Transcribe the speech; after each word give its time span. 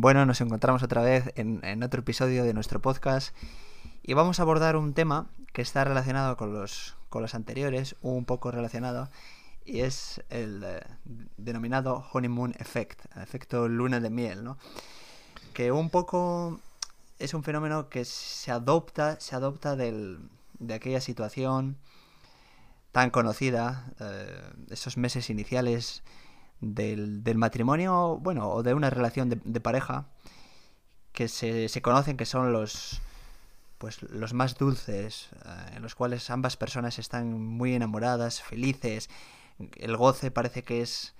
Bueno, 0.00 0.24
nos 0.26 0.40
encontramos 0.40 0.84
otra 0.84 1.02
vez 1.02 1.32
en, 1.34 1.82
otro 1.82 2.02
episodio 2.02 2.44
de 2.44 2.54
nuestro 2.54 2.80
podcast 2.80 3.34
y 4.04 4.14
vamos 4.14 4.38
a 4.38 4.42
abordar 4.42 4.76
un 4.76 4.94
tema 4.94 5.28
que 5.52 5.60
está 5.60 5.82
relacionado 5.82 6.36
con 6.36 6.54
los, 6.54 6.96
con 7.08 7.20
los 7.20 7.34
anteriores, 7.34 7.96
un 8.00 8.24
poco 8.24 8.52
relacionado, 8.52 9.10
y 9.64 9.80
es 9.80 10.22
el 10.30 10.62
eh, 10.62 10.82
denominado 11.36 12.06
honeymoon 12.12 12.54
effect, 12.60 13.06
efecto 13.16 13.66
luna 13.66 13.98
de 13.98 14.08
miel, 14.08 14.44
¿no? 14.44 14.56
Que 15.52 15.72
un 15.72 15.90
poco 15.90 16.60
es 17.18 17.34
un 17.34 17.42
fenómeno 17.42 17.88
que 17.88 18.04
se 18.04 18.52
adopta, 18.52 19.18
se 19.18 19.34
adopta 19.34 19.74
del, 19.74 20.20
de 20.60 20.74
aquella 20.74 21.00
situación 21.00 21.76
tan 22.92 23.10
conocida, 23.10 23.92
eh, 23.98 24.48
esos 24.70 24.96
meses 24.96 25.28
iniciales 25.28 26.04
del, 26.60 27.22
del, 27.24 27.38
matrimonio, 27.38 28.18
bueno, 28.20 28.48
o 28.50 28.62
de 28.62 28.74
una 28.74 28.90
relación 28.90 29.28
de, 29.28 29.60
pareja, 29.60 30.06
que 31.12 31.28
se, 31.28 31.68
se, 31.68 31.82
conocen 31.82 32.16
que 32.16 32.26
son 32.26 32.52
los 32.52 33.00
pues 33.78 34.02
los 34.02 34.34
más 34.34 34.56
dulces, 34.58 35.28
eh, 35.44 35.76
en 35.76 35.82
los 35.82 35.94
cuales 35.94 36.30
ambas 36.30 36.56
personas 36.56 36.98
están 36.98 37.40
muy 37.40 37.74
enamoradas, 37.74 38.42
felices, 38.42 39.08
el 39.76 39.96
goce 39.96 40.30
parece 40.30 40.64
que 40.64 40.82
es 40.82 41.14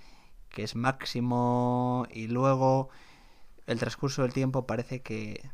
que 0.51 0.63
es 0.63 0.75
máximo 0.75 2.07
y 2.11 2.27
luego 2.29 2.89
el 3.67 3.79
transcurso 3.79 4.23
del 4.23 4.33
tiempo 4.33 4.67
parece 4.67 5.03
que 5.03 5.51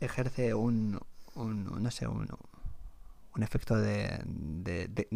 ejerce 0.00 0.54
un, 0.54 1.00
un 1.34 1.82
no 1.82 1.90
sé, 1.90 2.06
un, 2.06 2.28
un 3.34 3.42
efecto 3.42 3.76
de, 3.76 4.20
de, 4.24 4.88
de, 4.88 5.08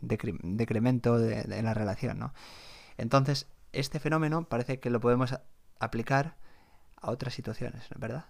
decremento 0.00 1.18
de, 1.18 1.40
en 1.40 1.64
la 1.64 1.74
relación, 1.74 2.18
¿no? 2.18 2.32
Entonces, 3.00 3.48
este 3.72 3.98
fenómeno 3.98 4.44
parece 4.44 4.78
que 4.78 4.90
lo 4.90 5.00
podemos 5.00 5.34
aplicar 5.78 6.36
a 6.96 7.10
otras 7.10 7.32
situaciones, 7.32 7.88
¿verdad? 7.96 8.26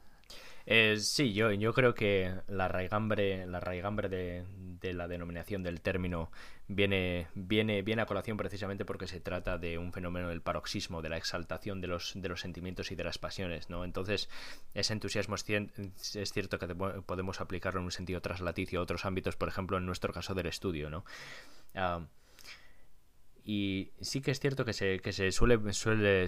Eh, 0.64 0.98
sí, 0.98 1.32
yo, 1.32 1.50
yo 1.50 1.72
creo 1.72 1.94
que 1.94 2.32
la 2.46 2.68
raigambre, 2.68 3.46
la 3.46 3.58
raigambre 3.58 4.08
de, 4.08 4.44
de, 4.80 4.92
la 4.92 5.08
denominación 5.08 5.64
del 5.64 5.80
término 5.80 6.30
viene, 6.68 7.26
viene, 7.34 7.82
viene 7.82 8.02
a 8.02 8.06
colación 8.06 8.36
precisamente 8.36 8.84
porque 8.84 9.08
se 9.08 9.18
trata 9.18 9.58
de 9.58 9.76
un 9.76 9.92
fenómeno 9.92 10.28
del 10.28 10.40
paroxismo, 10.40 11.02
de 11.02 11.08
la 11.08 11.16
exaltación 11.16 11.80
de 11.80 11.88
los, 11.88 12.12
de 12.14 12.28
los 12.28 12.40
sentimientos 12.40 12.92
y 12.92 12.94
de 12.94 13.02
las 13.02 13.18
pasiones, 13.18 13.70
¿no? 13.70 13.84
Entonces, 13.84 14.28
ese 14.72 14.92
entusiasmo 14.92 15.34
es, 15.34 15.44
es 16.14 16.32
cierto 16.32 16.60
que 16.60 16.68
podemos 16.76 17.40
aplicarlo 17.40 17.80
en 17.80 17.86
un 17.86 17.92
sentido 17.92 18.20
traslaticio 18.20 18.78
a 18.78 18.82
otros 18.84 19.04
ámbitos, 19.04 19.34
por 19.34 19.48
ejemplo, 19.48 19.78
en 19.78 19.86
nuestro 19.86 20.12
caso 20.12 20.34
del 20.34 20.46
estudio, 20.46 20.90
¿no? 20.90 21.04
Ah, 21.74 22.04
y 23.52 23.90
sí 24.00 24.20
que 24.20 24.30
es 24.30 24.38
cierto 24.38 24.64
que 24.64 24.72
se, 24.72 25.00
que 25.00 25.12
se 25.12 25.32
suele, 25.32 25.58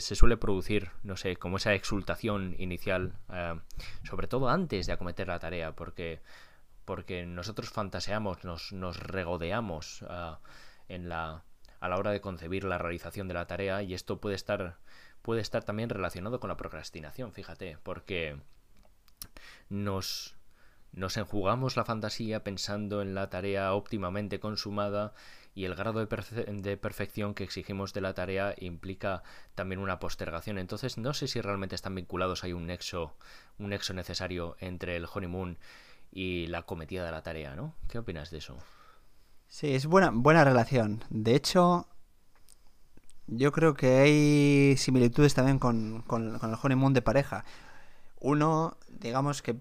se 0.01 0.17
suele 0.17 0.37
producir, 0.37 0.91
no 1.05 1.17
sé, 1.17 1.37
como 1.37 1.59
esa 1.59 1.73
exultación 1.73 2.57
inicial, 2.59 3.13
eh, 3.33 3.61
sobre 4.03 4.27
todo 4.27 4.49
antes 4.49 4.89
de 4.89 4.93
acometer 4.93 5.29
la 5.29 5.39
tarea, 5.39 5.77
porque, 5.77 6.21
nosotros 7.29 7.71
fantaseamos, 7.71 8.43
nos, 8.43 8.97
regodeamos 8.97 10.03
eh, 10.03 11.13
a 11.13 11.89
la 11.89 11.97
hora 11.97 12.11
de 12.11 12.21
concebir 12.21 12.65
la 12.65 12.79
realización 12.79 13.29
de 13.29 13.35
la 13.35 13.47
tarea 13.47 13.85
y 13.85 13.95
esto 13.95 14.21
puede 14.21 14.35
estar, 14.35 14.79
puede 15.23 15.43
estar 15.43 15.63
también 15.63 15.91
relacionado 15.91 16.41
con 16.41 16.49
la 16.49 16.57
procrastinación, 16.57 17.33
fíjate, 17.33 17.79
porque 17.85 18.37
nos 19.69 20.35
enjugamos 21.17 21.77
la 21.77 21.85
fantasía 21.85 22.43
pensando 22.43 23.01
en 23.01 23.15
la 23.15 23.31
tarea 23.31 23.75
óptimamente 23.75 24.41
consumada 24.41 25.15
y 25.55 25.67
el 25.67 25.75
grado 25.75 26.05
de, 26.05 26.77
perfección 26.77 27.35
que 27.35 27.45
exigimos 27.45 27.93
de 27.93 28.01
la 28.01 28.15
tarea 28.15 28.55
implica 28.59 29.23
también 29.55 29.81
una 29.81 29.99
postergación. 29.99 30.59
Entonces 30.59 30.97
no 30.97 31.13
sé 31.13 31.29
si 31.29 31.41
realmente 31.41 31.75
están 31.75 31.95
vinculados, 31.95 32.43
hay 32.45 32.53
un 32.53 32.67
nexo, 32.67 33.17
un 33.59 33.71
nexo 33.71 33.93
necesario 33.93 34.57
entre 34.61 34.97
el 34.97 35.07
honeymoon 35.13 35.59
y 36.11 36.47
la 36.47 36.63
cometida 36.63 37.05
de 37.05 37.11
la 37.11 37.23
tarea, 37.23 37.55
¿no? 37.55 37.75
¿Qué 37.89 37.99
opinas 37.99 38.31
de 38.31 38.39
eso? 38.39 38.57
Sí, 39.49 39.75
es 39.75 39.87
buena, 39.87 40.11
buena 40.11 40.45
relación. 40.45 41.05
De 41.11 41.35
hecho, 41.35 41.87
yo 43.27 43.53
creo 43.53 43.75
que 43.75 43.99
hay 43.99 44.77
similitudes 44.79 45.35
también 45.35 45.59
con, 45.59 46.03
con 46.03 46.35
el 46.35 46.59
honeymoon 46.63 46.95
de 46.95 47.03
pareja. 47.03 47.45
Uno, 48.21 48.79
digamos 48.89 49.43
que 49.43 49.57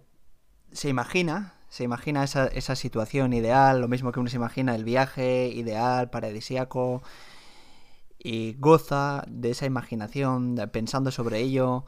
se 0.71 0.87
imagina 0.87 1.55
se 1.71 1.85
imagina 1.85 2.23
esa, 2.25 2.47
esa 2.47 2.75
situación 2.75 3.31
ideal, 3.31 3.79
lo 3.79 3.87
mismo 3.87 4.11
que 4.11 4.19
uno 4.19 4.29
se 4.29 4.35
imagina 4.35 4.75
el 4.75 4.83
viaje 4.83 5.47
ideal, 5.47 6.09
paradisíaco, 6.09 7.01
y 8.19 8.55
goza 8.59 9.23
de 9.29 9.51
esa 9.51 9.65
imaginación, 9.65 10.57
pensando 10.73 11.11
sobre 11.11 11.39
ello. 11.39 11.85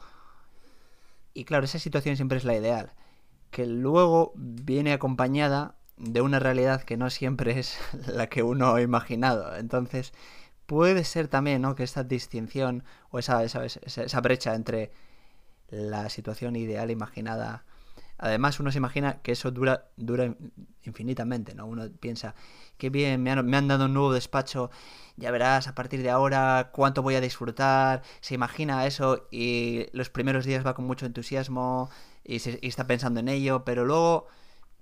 Y 1.34 1.44
claro, 1.44 1.66
esa 1.66 1.78
situación 1.78 2.16
siempre 2.16 2.38
es 2.38 2.44
la 2.44 2.56
ideal, 2.56 2.94
que 3.50 3.66
luego 3.66 4.32
viene 4.36 4.94
acompañada 4.94 5.76
de 5.98 6.22
una 6.22 6.38
realidad 6.38 6.82
que 6.82 6.96
no 6.96 7.10
siempre 7.10 7.58
es 7.58 7.76
la 8.06 8.28
que 8.28 8.42
uno 8.42 8.74
ha 8.74 8.80
imaginado. 8.80 9.54
Entonces, 9.54 10.14
puede 10.64 11.04
ser 11.04 11.28
también 11.28 11.60
¿no? 11.60 11.74
que 11.74 11.84
esta 11.84 12.04
distinción 12.04 12.84
o 13.10 13.18
esa, 13.18 13.44
esa, 13.44 13.66
esa 13.66 14.20
brecha 14.22 14.54
entre 14.54 14.92
la 15.68 16.08
situación 16.08 16.56
ideal 16.56 16.90
imaginada 16.90 17.66
Además, 18.18 18.60
uno 18.60 18.70
se 18.70 18.78
imagina 18.78 19.20
que 19.22 19.32
eso 19.32 19.50
dura, 19.50 19.88
dura 19.96 20.34
infinitamente, 20.82 21.54
¿no? 21.54 21.66
Uno 21.66 21.88
piensa, 22.00 22.34
qué 22.78 22.90
bien, 22.90 23.22
me 23.22 23.30
han, 23.30 23.44
me 23.44 23.56
han 23.56 23.68
dado 23.68 23.86
un 23.86 23.94
nuevo 23.94 24.12
despacho, 24.12 24.70
ya 25.16 25.30
verás 25.30 25.68
a 25.68 25.74
partir 25.74 26.02
de 26.02 26.10
ahora 26.10 26.70
cuánto 26.72 27.02
voy 27.02 27.16
a 27.16 27.20
disfrutar. 27.20 28.02
Se 28.20 28.34
imagina 28.34 28.86
eso 28.86 29.26
y 29.30 29.86
los 29.92 30.10
primeros 30.10 30.44
días 30.44 30.64
va 30.64 30.74
con 30.74 30.86
mucho 30.86 31.06
entusiasmo 31.06 31.90
y, 32.22 32.38
se, 32.38 32.58
está 32.62 32.86
pensando 32.86 33.20
en 33.20 33.28
ello, 33.28 33.64
pero 33.64 33.84
luego 33.84 34.28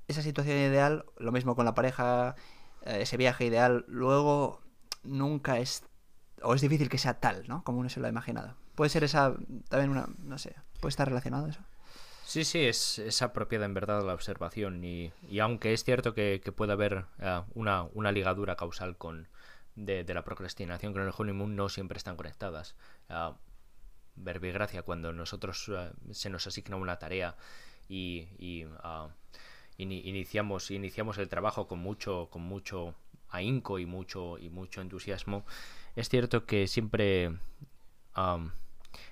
esa 0.09 0.23
situación 0.23 0.57
ideal, 0.59 1.07
lo 1.19 1.33
mismo 1.33 1.57
con 1.57 1.65
la 1.65 1.75
pareja, 1.75 2.35
eh, 2.83 2.99
ese 3.03 3.17
viaje 3.17 3.47
ideal, 3.47 3.85
luego 3.89 4.61
nunca 5.05 5.59
es, 5.59 5.85
o 6.43 6.55
es 6.55 6.61
difícil 6.61 6.89
que 6.89 6.99
sea 6.99 7.15
tal, 7.15 7.45
¿no? 7.49 7.65
Como 7.65 7.79
uno 7.79 7.89
se 7.89 8.01
lo 8.01 8.07
ha 8.07 8.11
imaginado. 8.11 8.57
Puede 8.75 8.91
ser 8.91 9.05
esa, 9.05 9.35
también 9.69 9.91
una, 9.91 10.09
no 10.19 10.39
sé, 10.39 10.55
puede 10.81 10.91
estar 10.91 11.09
relacionado 11.09 11.47
eso. 11.47 11.61
Sí, 12.25 12.45
sí, 12.45 12.61
es, 12.61 12.99
es 12.99 13.21
apropiada 13.21 13.67
en 13.67 13.75
verdad 13.75 14.05
la 14.05 14.15
observación 14.15 14.83
y, 14.85 15.13
y 15.29 15.41
aunque 15.41 15.73
es 15.73 15.85
cierto 15.85 16.15
que, 16.15 16.41
que 16.43 16.53
puede 16.53 16.73
haber 16.73 17.05
eh, 17.19 17.43
una, 17.55 17.83
una, 17.95 18.13
ligadura 18.13 18.57
causal 18.57 18.97
con 18.97 19.29
de, 19.75 20.05
la 20.05 20.25
procrastinación 20.25 20.93
con 20.93 21.03
el 21.03 21.13
honeymoon, 21.17 21.57
no 21.57 21.69
siempre 21.69 21.99
están 21.99 22.17
conectadas. 22.17 22.75
Uh, 23.11 23.35
verbigracia, 24.15 24.83
cuando 24.83 25.13
nosotros 25.13 25.71
eh, 25.75 25.91
se 26.13 26.31
nos 26.31 26.47
asigna 26.47 26.77
una 26.77 26.99
tarea 26.99 27.37
y, 27.89 28.29
y 28.39 28.67
iniciamos, 29.79 30.71
iniciamos 30.71 31.19
el 31.19 31.29
trabajo 31.29 31.67
con 31.67 31.79
mucho, 31.81 32.29
con 32.31 32.43
mucho 32.43 32.95
ahínco 33.29 33.79
y 33.79 33.87
mucho, 33.87 34.39
y 34.39 34.51
mucho 34.51 34.81
entusiasmo, 34.81 35.45
es 35.97 36.09
cierto 36.09 36.45
que 36.47 36.67
siempre 36.67 37.39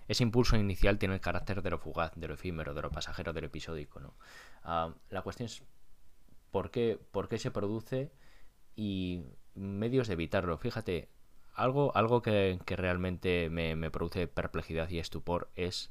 ese 0.08 0.22
impulso 0.22 0.56
inicial 0.56 0.98
tiene 0.98 1.14
el 1.14 1.20
carácter 1.20 1.62
de 1.62 1.70
lo 1.70 1.78
fugaz, 1.78 2.12
de 2.16 2.28
lo 2.28 2.34
efímero, 2.34 2.74
de 2.74 2.82
lo 2.82 2.90
pasajero, 2.90 3.32
de 3.32 3.40
lo 3.40 3.46
episódico. 3.48 4.00
¿no? 4.00 4.14
Ah, 4.62 4.94
la 5.08 5.22
cuestión 5.22 5.46
es 5.46 5.62
¿por 6.50 6.70
qué, 6.70 6.98
por 7.12 7.28
qué 7.28 7.38
se 7.38 7.50
produce 7.50 8.10
y 8.76 9.24
medios 9.54 10.08
de 10.08 10.14
evitarlo. 10.14 10.56
Fíjate, 10.58 11.08
algo, 11.54 11.94
algo 11.96 12.22
que, 12.22 12.58
realmente 12.66 13.50
me, 13.50 13.90
produce 13.90 14.26
perplejidad 14.26 14.88
y 14.90 14.98
estupor 14.98 15.50
es 15.54 15.90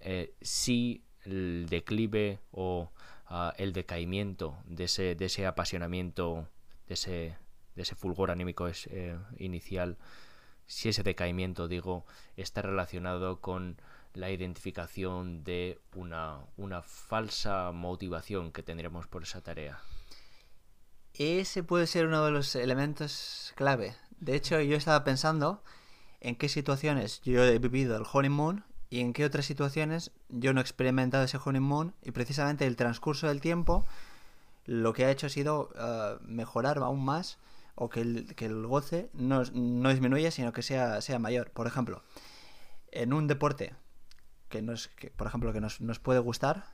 eh, 0.00 0.34
si 0.40 1.04
el 1.24 1.66
declive 1.68 2.38
o 2.52 2.90
ah, 3.26 3.54
el 3.58 3.72
decaimiento 3.72 4.56
de 4.64 4.84
ese, 4.84 5.14
de 5.14 5.26
ese 5.26 5.46
apasionamiento, 5.46 6.48
de 6.86 6.94
ese, 6.94 7.36
de 7.74 7.82
ese 7.82 7.94
fulgor 7.94 8.30
anímico 8.30 8.68
es, 8.68 8.86
eh, 8.90 9.18
inicial, 9.38 9.98
si 10.68 10.90
ese 10.90 11.02
decaimiento, 11.02 11.66
digo, 11.66 12.06
está 12.36 12.62
relacionado 12.62 13.40
con 13.40 13.80
la 14.14 14.30
identificación 14.30 15.42
de 15.42 15.80
una, 15.94 16.38
una 16.56 16.82
falsa 16.82 17.72
motivación 17.72 18.52
que 18.52 18.62
tendremos 18.62 19.06
por 19.06 19.24
esa 19.24 19.40
tarea. 19.40 19.80
Ese 21.14 21.64
puede 21.64 21.86
ser 21.86 22.06
uno 22.06 22.24
de 22.24 22.30
los 22.30 22.54
elementos 22.54 23.52
clave. 23.56 23.96
De 24.20 24.36
hecho, 24.36 24.60
yo 24.60 24.76
estaba 24.76 25.02
pensando 25.04 25.64
en 26.20 26.36
qué 26.36 26.48
situaciones 26.48 27.20
yo 27.22 27.42
he 27.44 27.58
vivido 27.58 27.96
el 27.96 28.04
honeymoon 28.10 28.64
y 28.90 29.00
en 29.00 29.12
qué 29.12 29.24
otras 29.24 29.46
situaciones 29.46 30.12
yo 30.28 30.52
no 30.52 30.60
he 30.60 30.62
experimentado 30.62 31.24
ese 31.24 31.38
honeymoon 31.42 31.94
y 32.02 32.10
precisamente 32.10 32.66
el 32.66 32.76
transcurso 32.76 33.28
del 33.28 33.40
tiempo 33.40 33.86
lo 34.64 34.92
que 34.92 35.04
ha 35.04 35.10
hecho 35.10 35.26
ha 35.26 35.30
sido 35.30 35.70
uh, 35.74 36.22
mejorar 36.24 36.78
aún 36.78 37.04
más 37.04 37.38
o 37.80 37.88
que 37.88 38.00
el, 38.00 38.34
que 38.34 38.46
el 38.46 38.66
goce 38.66 39.08
no, 39.12 39.44
no, 39.54 39.90
disminuya, 39.90 40.32
sino 40.32 40.52
que 40.52 40.62
sea, 40.62 41.00
sea 41.00 41.20
mayor. 41.20 41.52
Por 41.52 41.68
ejemplo, 41.68 42.02
en 42.90 43.12
un 43.12 43.28
deporte 43.28 43.74
que, 44.48 44.62
nos, 44.62 44.88
que 44.88 45.10
por 45.10 45.28
ejemplo, 45.28 45.52
que 45.52 45.60
nos, 45.60 45.80
nos 45.80 46.00
puede 46.00 46.18
gustar, 46.18 46.64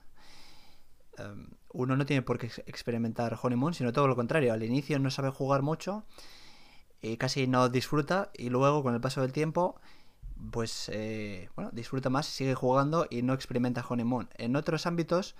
em, 1.19 1.51
uno 1.75 1.97
no 1.97 2.07
tiene 2.07 2.23
por 2.23 2.39
qué 2.39 2.47
experimentar 2.67 3.39
honeymoon, 3.41 3.75
sino 3.75 3.93
todo 3.93 4.09
lo 4.09 4.17
contrario. 4.17 4.55
Al 4.55 4.63
inicio 4.63 4.99
no 4.99 5.11
sabe 5.11 5.29
jugar 5.29 5.61
mucho 5.61 6.07
y 7.03 7.19
casi 7.19 7.47
no 7.47 7.69
disfruta 7.69 8.31
y 8.33 8.49
luego 8.49 8.83
con 8.83 8.95
el 8.95 9.01
paso 9.03 9.21
del 9.21 9.33
tiempo 9.33 9.79
pues 10.51 10.91
eh, 10.93 11.51
bueno, 11.55 11.71
disfruta 11.73 12.11
más, 12.11 12.27
sigue 12.27 12.55
jugando 12.55 13.07
y 13.11 13.23
no 13.23 13.35
experimenta 13.35 13.85
honeymoon. 13.87 14.31
En 14.37 14.57
otros 14.57 14.87
ámbitos, 14.87 15.37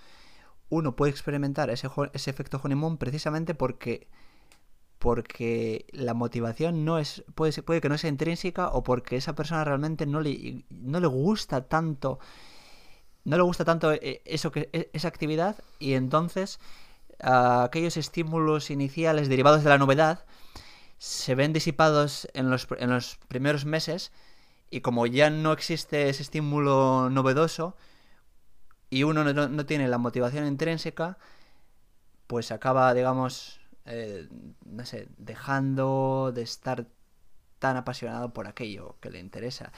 uno 0.69 0.95
puede 0.95 1.11
experimentar 1.11 1.71
ese, 1.71 1.89
ese 2.13 2.29
efecto 2.29 2.61
honeymoon 2.63 2.97
precisamente 2.97 3.55
porque 3.55 4.07
porque 5.05 5.85
la 5.91 6.15
motivación 6.15 6.83
no 6.83 6.97
es 6.97 7.23
puede, 7.35 7.61
puede 7.61 7.79
que 7.79 7.89
no 7.89 7.97
sea 7.99 8.09
intrínseca 8.09 8.69
o 8.69 8.81
porque 8.81 9.17
esa 9.17 9.35
persona 9.35 9.63
realmente 9.63 10.07
no 10.07 10.19
le, 10.19 10.65
no 10.71 10.99
le 10.99 11.05
gusta 11.05 11.67
tanto 11.67 12.17
no 13.23 13.37
le 13.37 13.43
gusta 13.43 13.65
tanto 13.65 13.93
eh, 13.93 14.23
eso 14.25 14.51
que 14.51 14.67
e, 14.73 14.89
esa 14.93 15.07
actividad 15.07 15.57
y 15.77 15.93
entonces 15.93 16.59
aquellos 17.19 17.97
estímulos 17.97 18.71
iniciales 18.71 19.29
derivados 19.29 19.63
de 19.63 19.69
la 19.69 19.77
novedad 19.77 20.25
se 20.97 21.35
ven 21.35 21.53
disipados 21.53 22.27
en 22.33 22.49
los, 22.49 22.67
en 22.79 22.89
los 22.89 23.19
primeros 23.27 23.63
meses 23.65 24.11
y 24.71 24.81
como 24.81 25.05
ya 25.05 25.29
no 25.29 25.51
existe 25.53 26.09
ese 26.09 26.23
estímulo 26.23 27.11
novedoso 27.11 27.77
y 28.89 29.03
uno 29.03 29.23
no, 29.23 29.65
tiene 29.67 29.87
la 29.87 29.99
motivación 29.99 30.47
intrínseca, 30.47 31.19
pues 32.25 32.51
acaba, 32.51 32.91
digamos, 32.95 33.59
eh, 33.85 34.27
no 34.65 34.85
sé, 34.85 35.07
dejando 35.17 36.31
de 36.33 36.41
estar 36.41 36.87
tan 37.59 37.77
apasionado 37.77 38.33
por 38.33 38.47
aquello 38.47 38.97
que 38.99 39.09
le 39.09 39.19
interesa. 39.19 39.71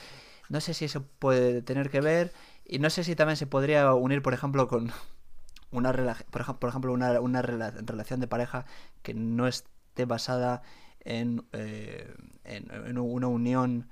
No 0.50 0.62
sé 0.62 0.74
si 0.74 0.86
eso 0.86 1.04
puede 1.20 1.62
tener 1.62 1.90
que 1.90 2.02
ver 2.02 2.34
y 2.66 2.80
no 2.80 2.90
sé 2.90 3.04
si 3.04 3.16
también 3.16 3.38
se 3.38 3.48
podría 3.48 3.94
unir, 3.94 4.22
por 4.22 4.34
ejemplo, 4.34 4.68
con 4.68 4.92
una 5.72 5.92
por 6.30 6.70
ejemplo, 6.70 6.94
una, 6.94 7.20
una 7.20 7.42
relación 7.42 8.20
de 8.20 8.28
pareja 8.28 8.66
que 9.04 9.14
no 9.14 9.48
esté 9.48 10.06
basada 10.06 10.62
en, 11.02 11.46
eh, 11.54 12.14
en, 12.44 12.98
una 12.98 13.28
unión 13.28 13.90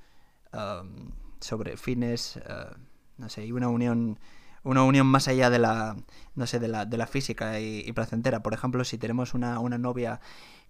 sobre 1.41 1.75
fines, 1.75 2.38
uh, 2.38 2.75
no 3.17 3.27
sé, 3.27 3.45
y 3.45 3.51
una 3.51 3.67
unión 3.67 4.19
una 4.65 4.83
unión 4.83 5.06
más 5.07 5.27
allá 5.27 5.50
de 5.50 5.59
la, 5.59 5.95
no 6.33 6.47
sé, 6.47 6.59
de 6.59 6.67
la, 6.67 6.85
de 6.85 6.97
la 6.97 7.06
física 7.06 7.59
y, 7.59 7.89
placentera. 7.94 8.41
Por 8.41 8.53
ejemplo, 8.53 8.83
si 8.83 8.97
tenemos 8.97 9.35
una, 9.35 9.59
una 9.59 9.77
novia 9.77 10.19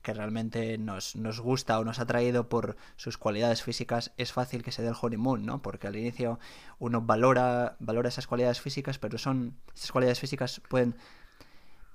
que 0.02 0.14
realmente 0.14 0.78
nos, 0.78 1.16
nos, 1.16 1.40
gusta 1.40 1.80
o 1.80 1.86
nos 1.86 2.00
ha 2.00 2.06
traído 2.06 2.50
por 2.50 2.76
sus 2.98 3.18
cualidades 3.18 3.64
físicas, 3.64 4.12
es 4.18 4.34
fácil 4.34 4.64
que 4.64 4.74
se 4.74 4.82
dé 4.82 4.90
el 4.90 4.96
honeymoon, 5.02 5.46
¿no? 5.46 5.62
Porque 5.62 5.88
al 5.88 5.96
inicio 5.96 6.40
uno 6.78 7.02
valora, 7.02 7.78
valora 7.80 8.10
esas 8.10 8.28
cualidades 8.28 8.60
físicas, 8.60 9.00
pero 9.00 9.18
son, 9.18 9.56
esas 9.74 9.94
cualidades 9.94 10.20
físicas 10.20 10.62
pueden, 10.68 10.96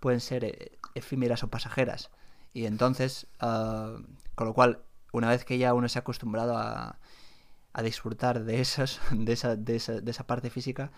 pueden 0.00 0.20
ser 0.20 0.44
eh, 0.44 0.72
efímeras 0.94 1.44
o 1.44 1.48
pasajeras. 1.48 2.10
Y 2.54 2.64
entonces, 2.64 3.26
ah, 3.40 3.98
con 4.34 4.46
lo 4.46 4.54
cual, 4.54 4.80
una 5.12 5.28
vez 5.28 5.44
que 5.44 5.58
ya 5.58 5.74
uno 5.74 5.88
se 5.88 5.98
ha 5.98 6.00
acostumbrado 6.00 6.56
a, 6.56 6.98
a 7.74 7.82
disfrutar 7.82 8.44
de, 8.44 8.60
esos, 8.62 9.02
de, 9.12 9.34
esa, 9.34 9.54
de, 9.54 9.76
esa, 9.76 10.00
de 10.00 10.10
esa 10.10 10.26
parte 10.26 10.48
física, 10.48 10.90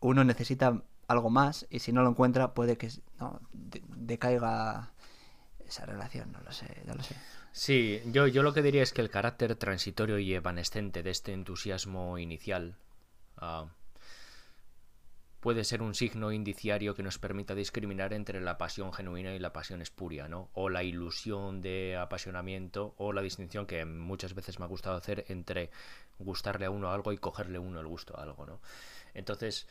uno 0.00 0.24
necesita 0.24 0.82
algo 1.08 1.30
más 1.30 1.66
y 1.70 1.80
si 1.80 1.92
no 1.92 2.02
lo 2.02 2.10
encuentra 2.10 2.54
puede 2.54 2.76
que 2.76 2.90
no, 3.18 3.40
decaiga 3.52 4.92
esa 5.66 5.86
relación, 5.86 6.32
no 6.32 6.40
lo 6.40 6.52
sé, 6.52 6.82
no 6.86 6.94
lo 6.94 7.02
sé. 7.02 7.16
Sí, 7.52 8.02
yo, 8.06 8.26
yo 8.26 8.42
lo 8.42 8.52
que 8.52 8.62
diría 8.62 8.82
es 8.82 8.92
que 8.92 9.00
el 9.00 9.10
carácter 9.10 9.56
transitorio 9.56 10.18
y 10.18 10.34
evanescente 10.34 11.02
de 11.02 11.10
este 11.10 11.32
entusiasmo 11.32 12.18
inicial 12.18 12.76
ah, 13.38 13.66
puede 15.40 15.64
ser 15.64 15.80
un 15.80 15.94
signo 15.94 16.32
indiciario 16.32 16.94
que 16.94 17.02
nos 17.02 17.18
permita 17.18 17.54
discriminar 17.54 18.12
entre 18.12 18.40
la 18.40 18.58
pasión 18.58 18.92
genuina 18.92 19.34
y 19.34 19.38
la 19.38 19.52
pasión 19.52 19.80
espuria, 19.80 20.28
¿no? 20.28 20.50
O 20.54 20.68
la 20.68 20.82
ilusión 20.82 21.62
de 21.62 21.96
apasionamiento, 21.96 22.94
o 22.98 23.12
la 23.12 23.22
distinción 23.22 23.66
que 23.66 23.84
muchas 23.84 24.34
veces 24.34 24.58
me 24.58 24.64
ha 24.64 24.68
gustado 24.68 24.96
hacer 24.96 25.24
entre 25.28 25.70
gustarle 26.18 26.66
a 26.66 26.70
uno 26.70 26.90
algo 26.90 27.12
y 27.12 27.18
cogerle 27.18 27.58
uno 27.58 27.80
el 27.80 27.86
gusto 27.86 28.18
a 28.18 28.22
algo, 28.22 28.44
¿no? 28.44 28.60
Entonces, 29.14 29.66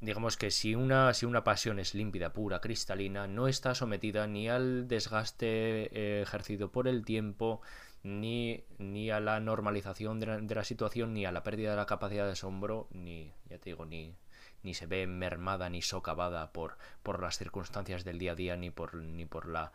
digamos 0.00 0.36
que 0.36 0.50
si 0.50 0.74
una, 0.74 1.12
si 1.14 1.26
una 1.26 1.44
pasión 1.44 1.78
es 1.78 1.94
límpida, 1.94 2.32
pura, 2.32 2.60
cristalina, 2.60 3.26
no 3.26 3.48
está 3.48 3.74
sometida 3.74 4.26
ni 4.26 4.48
al 4.48 4.88
desgaste 4.88 5.46
eh, 5.92 6.22
ejercido 6.22 6.70
por 6.70 6.88
el 6.88 7.04
tiempo, 7.04 7.62
ni, 8.02 8.64
ni 8.78 9.10
a 9.10 9.20
la 9.20 9.40
normalización 9.40 10.20
de 10.20 10.26
la, 10.26 10.38
de 10.38 10.54
la, 10.54 10.64
situación, 10.64 11.14
ni 11.14 11.24
a 11.24 11.32
la 11.32 11.42
pérdida 11.42 11.70
de 11.70 11.76
la 11.76 11.86
capacidad 11.86 12.26
de 12.26 12.32
asombro, 12.32 12.88
ni, 12.92 13.32
ya 13.48 13.58
te 13.58 13.70
digo, 13.70 13.84
ni, 13.84 14.14
ni 14.62 14.74
se 14.74 14.86
ve 14.86 15.06
mermada 15.06 15.68
ni 15.70 15.82
socavada 15.82 16.52
por, 16.52 16.76
por 17.02 17.20
las 17.20 17.38
circunstancias 17.38 18.04
del 18.04 18.18
día 18.18 18.32
a 18.32 18.36
día, 18.36 18.56
ni 18.56 18.70
por, 18.70 18.94
ni 18.94 19.24
por 19.24 19.48
la 19.48 19.72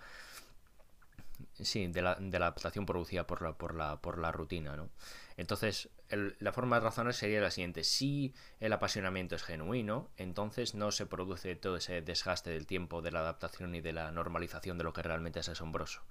sí, 1.53 1.88
de 1.88 2.01
la, 2.01 2.15
de 2.15 2.39
la 2.39 2.47
adaptación 2.47 2.85
producida 2.85 3.25
por 3.25 3.41
la, 3.41 3.53
por 3.53 3.75
la, 3.75 4.00
por 4.01 4.18
la 4.18 4.31
rutina, 4.31 4.75
¿no? 4.75 4.89
Entonces, 5.38 5.89
la 6.12 6.54
forma 6.54 6.78
de 6.78 6.86
razonar 6.86 7.13
sería 7.13 7.42
la 7.42 7.52
siguiente. 7.52 7.84
Si 7.84 8.34
el 8.60 8.74
apasionamiento 8.74 9.36
es 9.36 9.44
genuino, 9.44 10.10
entonces 10.18 10.75
no 10.75 10.92
se 10.92 11.06
produce 11.06 11.56
todo 11.56 11.78
ese 11.78 12.02
desgaste 12.02 12.50
del 12.50 12.68
tiempo, 12.68 13.02
de 13.02 13.12
la 13.12 13.19
adaptación 13.19 13.75
y 13.75 13.81
de 13.81 13.94
la 13.94 14.12
normalización 14.12 14.78
de 14.78 14.84
lo 14.84 14.94
que 14.94 15.04
realmente 15.04 15.40
es 15.40 15.50
asombroso. 15.50 16.02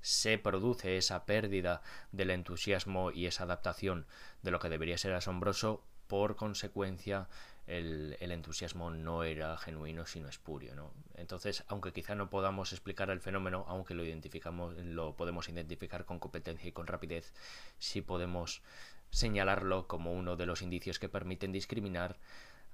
Se 0.00 0.38
produce 0.38 0.96
esa 0.96 1.26
pérdida 1.26 1.82
del 2.10 2.30
entusiasmo 2.30 3.10
y 3.10 3.26
esa 3.26 3.44
adaptación 3.44 4.06
de 4.42 4.50
lo 4.50 4.58
que 4.58 4.68
debería 4.68 4.98
ser 4.98 5.14
asombroso, 5.14 5.84
por 6.12 6.36
consecuencia 6.36 7.28
el, 7.66 8.16
entusiasmo 8.20 8.90
no 8.90 9.22
era 9.22 9.56
genuino 9.56 10.04
sino 10.04 10.28
espurio 10.28 10.74
¿no? 10.74 10.92
entonces 11.14 11.64
aunque 11.68 11.92
quizá 11.92 12.14
no 12.14 12.28
podamos 12.28 12.72
explicar 12.72 13.08
el 13.08 13.20
fenómeno 13.20 13.64
aunque 13.68 13.94
lo 13.94 14.04
identificamos 14.04 14.76
lo 14.76 15.16
podemos 15.16 15.48
identificar 15.48 16.04
con 16.04 16.18
competencia 16.18 16.68
y 16.68 16.72
con 16.72 16.86
rapidez 16.86 17.32
sí 17.78 18.02
podemos 18.02 18.62
señalarlo 19.12 19.86
como 19.86 20.12
uno 20.12 20.36
de 20.36 20.46
los 20.46 20.62
indicios 20.62 20.98
que 20.98 21.08
permiten 21.08 21.52
discriminar 21.52 22.18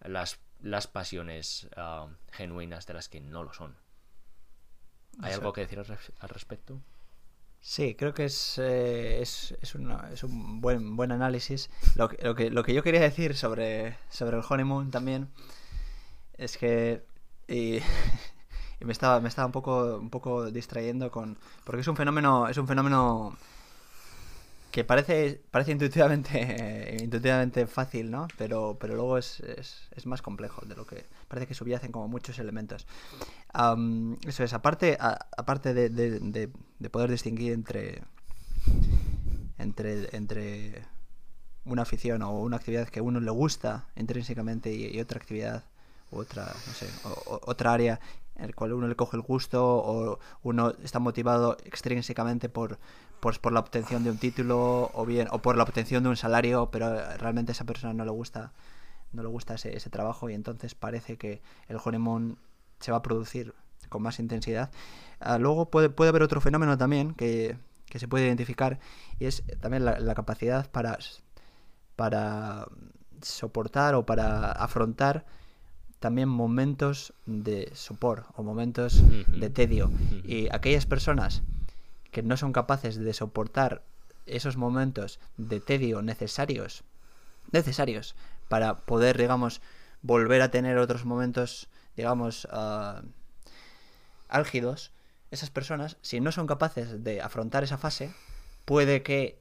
las, 0.00 0.40
las 0.62 0.86
pasiones 0.86 1.68
ah, 1.76 2.08
genuinas 2.32 2.86
de 2.86 2.94
las 2.94 3.10
que 3.10 3.20
no 3.20 3.44
lo 3.44 3.52
son 3.52 3.76
¿hay 5.20 5.32
algo 5.32 5.52
que 5.52 5.62
decir 5.62 5.78
al 5.78 6.28
respecto? 6.28 6.80
Sí, 7.60 7.96
creo 7.96 8.14
que 8.14 8.26
es, 8.26 8.58
eh, 8.58 9.20
es, 9.20 9.52
es, 9.60 9.74
es, 10.12 10.22
un 10.22 10.60
buen, 10.60 10.96
buen 10.96 11.10
análisis. 11.10 11.70
Lo, 11.96 12.08
lo, 12.22 12.34
que, 12.34 12.50
lo 12.50 12.62
que 12.62 12.72
yo 12.72 12.82
quería 12.84 13.00
decir 13.00 13.36
sobre, 13.36 13.96
sobre 14.10 14.36
el 14.36 14.44
honeymoon 14.48 14.90
también 14.90 15.28
es 16.36 16.56
que... 16.56 17.04
Y, 17.48 17.78
y 18.80 18.84
me 18.84 18.92
estaba, 18.92 19.20
me 19.20 19.28
estaba 19.28 19.46
un, 19.46 19.52
poco, 19.52 19.96
un 19.96 20.08
poco 20.10 20.50
distrayendo 20.50 21.10
con... 21.10 21.36
Porque 21.64 21.80
es 21.80 21.88
un 21.88 21.96
fenómeno, 21.96 22.48
es 22.48 22.56
un 22.58 22.68
fenómeno 22.68 23.36
que 24.70 24.84
parece, 24.84 25.40
parece 25.50 25.72
intuitivamente, 25.72 26.96
intuitivamente 27.02 27.66
fácil, 27.66 28.10
¿no? 28.10 28.28
Pero, 28.36 28.76
pero 28.78 28.94
luego 28.94 29.18
es, 29.18 29.40
es, 29.40 29.88
es, 29.94 30.06
más 30.06 30.22
complejo 30.22 30.64
de 30.66 30.76
lo 30.76 30.86
que 30.86 31.06
parece 31.28 31.46
que 31.46 31.54
subyacen 31.54 31.92
como 31.92 32.08
muchos 32.08 32.38
elementos. 32.38 32.86
eso 34.26 34.44
es, 34.44 34.52
aparte, 34.52 34.98
aparte 35.00 35.74
de, 35.74 35.88
de, 35.88 36.50
de, 36.78 36.90
poder 36.90 37.10
distinguir 37.10 37.52
entre, 37.52 38.02
entre, 39.58 40.14
entre 40.16 40.84
una 41.64 41.82
afición 41.82 42.22
o 42.22 42.38
una 42.40 42.56
actividad 42.56 42.88
que 42.88 43.00
a 43.00 43.02
uno 43.02 43.20
le 43.20 43.30
gusta 43.30 43.88
intrínsecamente 43.96 44.72
y, 44.72 45.00
otra 45.00 45.18
actividad 45.18 45.64
u 46.10 46.18
otra, 46.18 46.44
no 46.44 46.72
sé, 46.72 46.86
otra 47.26 47.72
área 47.72 48.00
en 48.38 48.46
la 48.46 48.52
cual 48.52 48.72
uno 48.72 48.88
le 48.88 48.96
coge 48.96 49.16
el 49.16 49.22
gusto 49.22 49.64
o 49.64 50.18
uno 50.42 50.72
está 50.82 50.98
motivado 50.98 51.56
extrínsecamente 51.64 52.48
por, 52.48 52.78
pues 53.20 53.38
por 53.38 53.52
la 53.52 53.60
obtención 53.60 54.04
de 54.04 54.10
un 54.10 54.18
título 54.18 54.90
o 54.94 55.04
bien 55.04 55.28
o 55.30 55.40
por 55.40 55.56
la 55.56 55.64
obtención 55.64 56.02
de 56.02 56.08
un 56.08 56.16
salario, 56.16 56.70
pero 56.70 56.94
realmente 57.18 57.52
a 57.52 57.54
esa 57.54 57.64
persona 57.64 57.92
no 57.92 58.04
le 58.04 58.10
gusta 58.10 58.52
no 59.12 59.22
le 59.22 59.28
gusta 59.28 59.54
ese, 59.54 59.76
ese 59.76 59.90
trabajo 59.90 60.28
y 60.28 60.34
entonces 60.34 60.74
parece 60.74 61.16
que 61.16 61.40
el 61.68 61.78
honeymoon 61.82 62.38
se 62.80 62.92
va 62.92 62.98
a 62.98 63.02
producir 63.02 63.54
con 63.88 64.02
más 64.02 64.18
intensidad. 64.18 64.70
Ah, 65.20 65.38
luego 65.38 65.70
puede, 65.70 65.88
puede 65.90 66.10
haber 66.10 66.22
otro 66.22 66.40
fenómeno 66.40 66.76
también 66.76 67.14
que, 67.14 67.56
que 67.86 67.98
se 67.98 68.08
puede 68.08 68.26
identificar 68.26 68.78
y 69.18 69.26
es 69.26 69.42
también 69.60 69.84
la, 69.84 69.98
la, 69.98 70.14
capacidad 70.14 70.70
para, 70.70 70.98
para 71.96 72.66
soportar 73.22 73.94
o 73.94 74.04
para 74.06 74.52
afrontar 74.52 75.24
también 76.00 76.28
momentos 76.28 77.12
de 77.26 77.70
sopor 77.74 78.26
o 78.36 78.42
momentos 78.42 79.02
de 79.28 79.50
tedio. 79.50 79.90
Y 80.24 80.48
aquellas 80.52 80.86
personas 80.86 81.42
que 82.10 82.22
no 82.22 82.36
son 82.36 82.52
capaces 82.52 82.96
de 82.96 83.12
soportar 83.12 83.82
esos 84.26 84.56
momentos 84.56 85.18
de 85.36 85.60
tedio 85.60 86.02
necesarios, 86.02 86.84
necesarios 87.50 88.14
para 88.48 88.80
poder, 88.80 89.18
digamos, 89.18 89.60
volver 90.02 90.42
a 90.42 90.50
tener 90.50 90.78
otros 90.78 91.04
momentos, 91.04 91.68
digamos, 91.96 92.46
uh, 92.46 93.02
álgidos, 94.28 94.92
esas 95.30 95.50
personas, 95.50 95.96
si 96.00 96.20
no 96.20 96.32
son 96.32 96.46
capaces 96.46 97.02
de 97.04 97.20
afrontar 97.20 97.64
esa 97.64 97.78
fase, 97.78 98.14
puede 98.64 99.02
que 99.02 99.38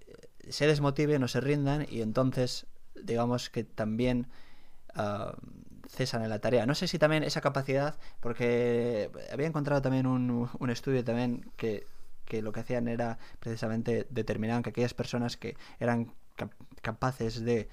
se 0.50 0.68
desmotiven 0.68 1.24
o 1.24 1.28
se 1.28 1.42
rindan 1.42 1.86
y 1.90 2.02
entonces, 2.02 2.66
digamos 2.96 3.50
que 3.50 3.64
también 3.64 4.28
uh, 4.96 5.34
cesan 5.90 6.24
en 6.24 6.30
la 6.30 6.40
tarea. 6.40 6.66
No 6.66 6.76
sé 6.76 6.88
si 6.88 7.00
también 7.00 7.24
esa 7.24 7.42
capacidad, 7.42 7.98
porque 8.20 9.10
había 9.32 9.48
encontrado 9.48 9.82
también 9.82 10.08
un, 10.08 10.50
un 10.60 10.70
estudio 10.70 11.04
también 11.04 11.52
que 11.58 11.86
que 12.28 12.42
lo 12.42 12.52
que 12.52 12.60
hacían 12.60 12.88
era 12.88 13.18
precisamente 13.40 14.06
determinar 14.10 14.62
que 14.62 14.70
aquellas 14.70 14.94
personas 14.94 15.38
que 15.38 15.56
eran 15.80 16.14
capaces 16.82 17.44
de, 17.44 17.70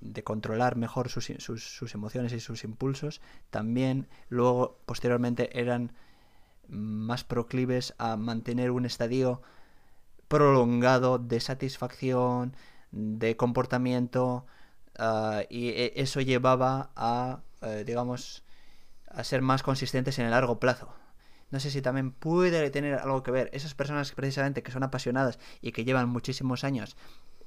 de 0.00 0.24
controlar 0.24 0.76
mejor 0.76 1.08
sus, 1.08 1.26
sus, 1.38 1.94
emociones 1.94 2.32
y 2.32 2.40
sus 2.40 2.64
impulsos, 2.64 3.20
también 3.50 4.08
luego 4.28 4.78
posteriormente 4.86 5.58
eran 5.58 5.92
más 6.68 7.24
proclives 7.24 7.94
a 7.98 8.16
mantener 8.16 8.70
un 8.70 8.86
estadio 8.86 9.42
prolongado 10.28 11.18
de 11.18 11.40
satisfacción, 11.40 12.54
de 12.92 13.36
comportamiento, 13.36 14.46
ah, 14.98 15.42
y 15.48 15.68
e, 15.68 15.92
eso 15.96 16.20
llevaba 16.20 16.90
a, 16.96 17.40
eh, 17.62 17.84
digamos, 17.86 18.44
a 19.06 19.24
ser 19.24 19.42
más 19.42 19.62
consistentes 19.62 20.18
en 20.18 20.26
el 20.26 20.32
largo 20.32 20.58
plazo. 20.60 20.94
No 21.50 21.60
sé 21.60 21.70
si 21.70 21.80
también 21.80 22.12
puede 22.12 22.68
tener 22.70 22.94
algo 22.96 23.22
que 23.22 23.30
ver. 23.30 23.50
Esas 23.52 23.74
personas 23.74 24.12
precisamente 24.12 24.62
que 24.62 24.70
son 24.70 24.82
apasionadas 24.82 25.38
y 25.62 25.72
que 25.72 25.84
llevan 25.84 26.08
muchísimos 26.08 26.62
años 26.62 26.96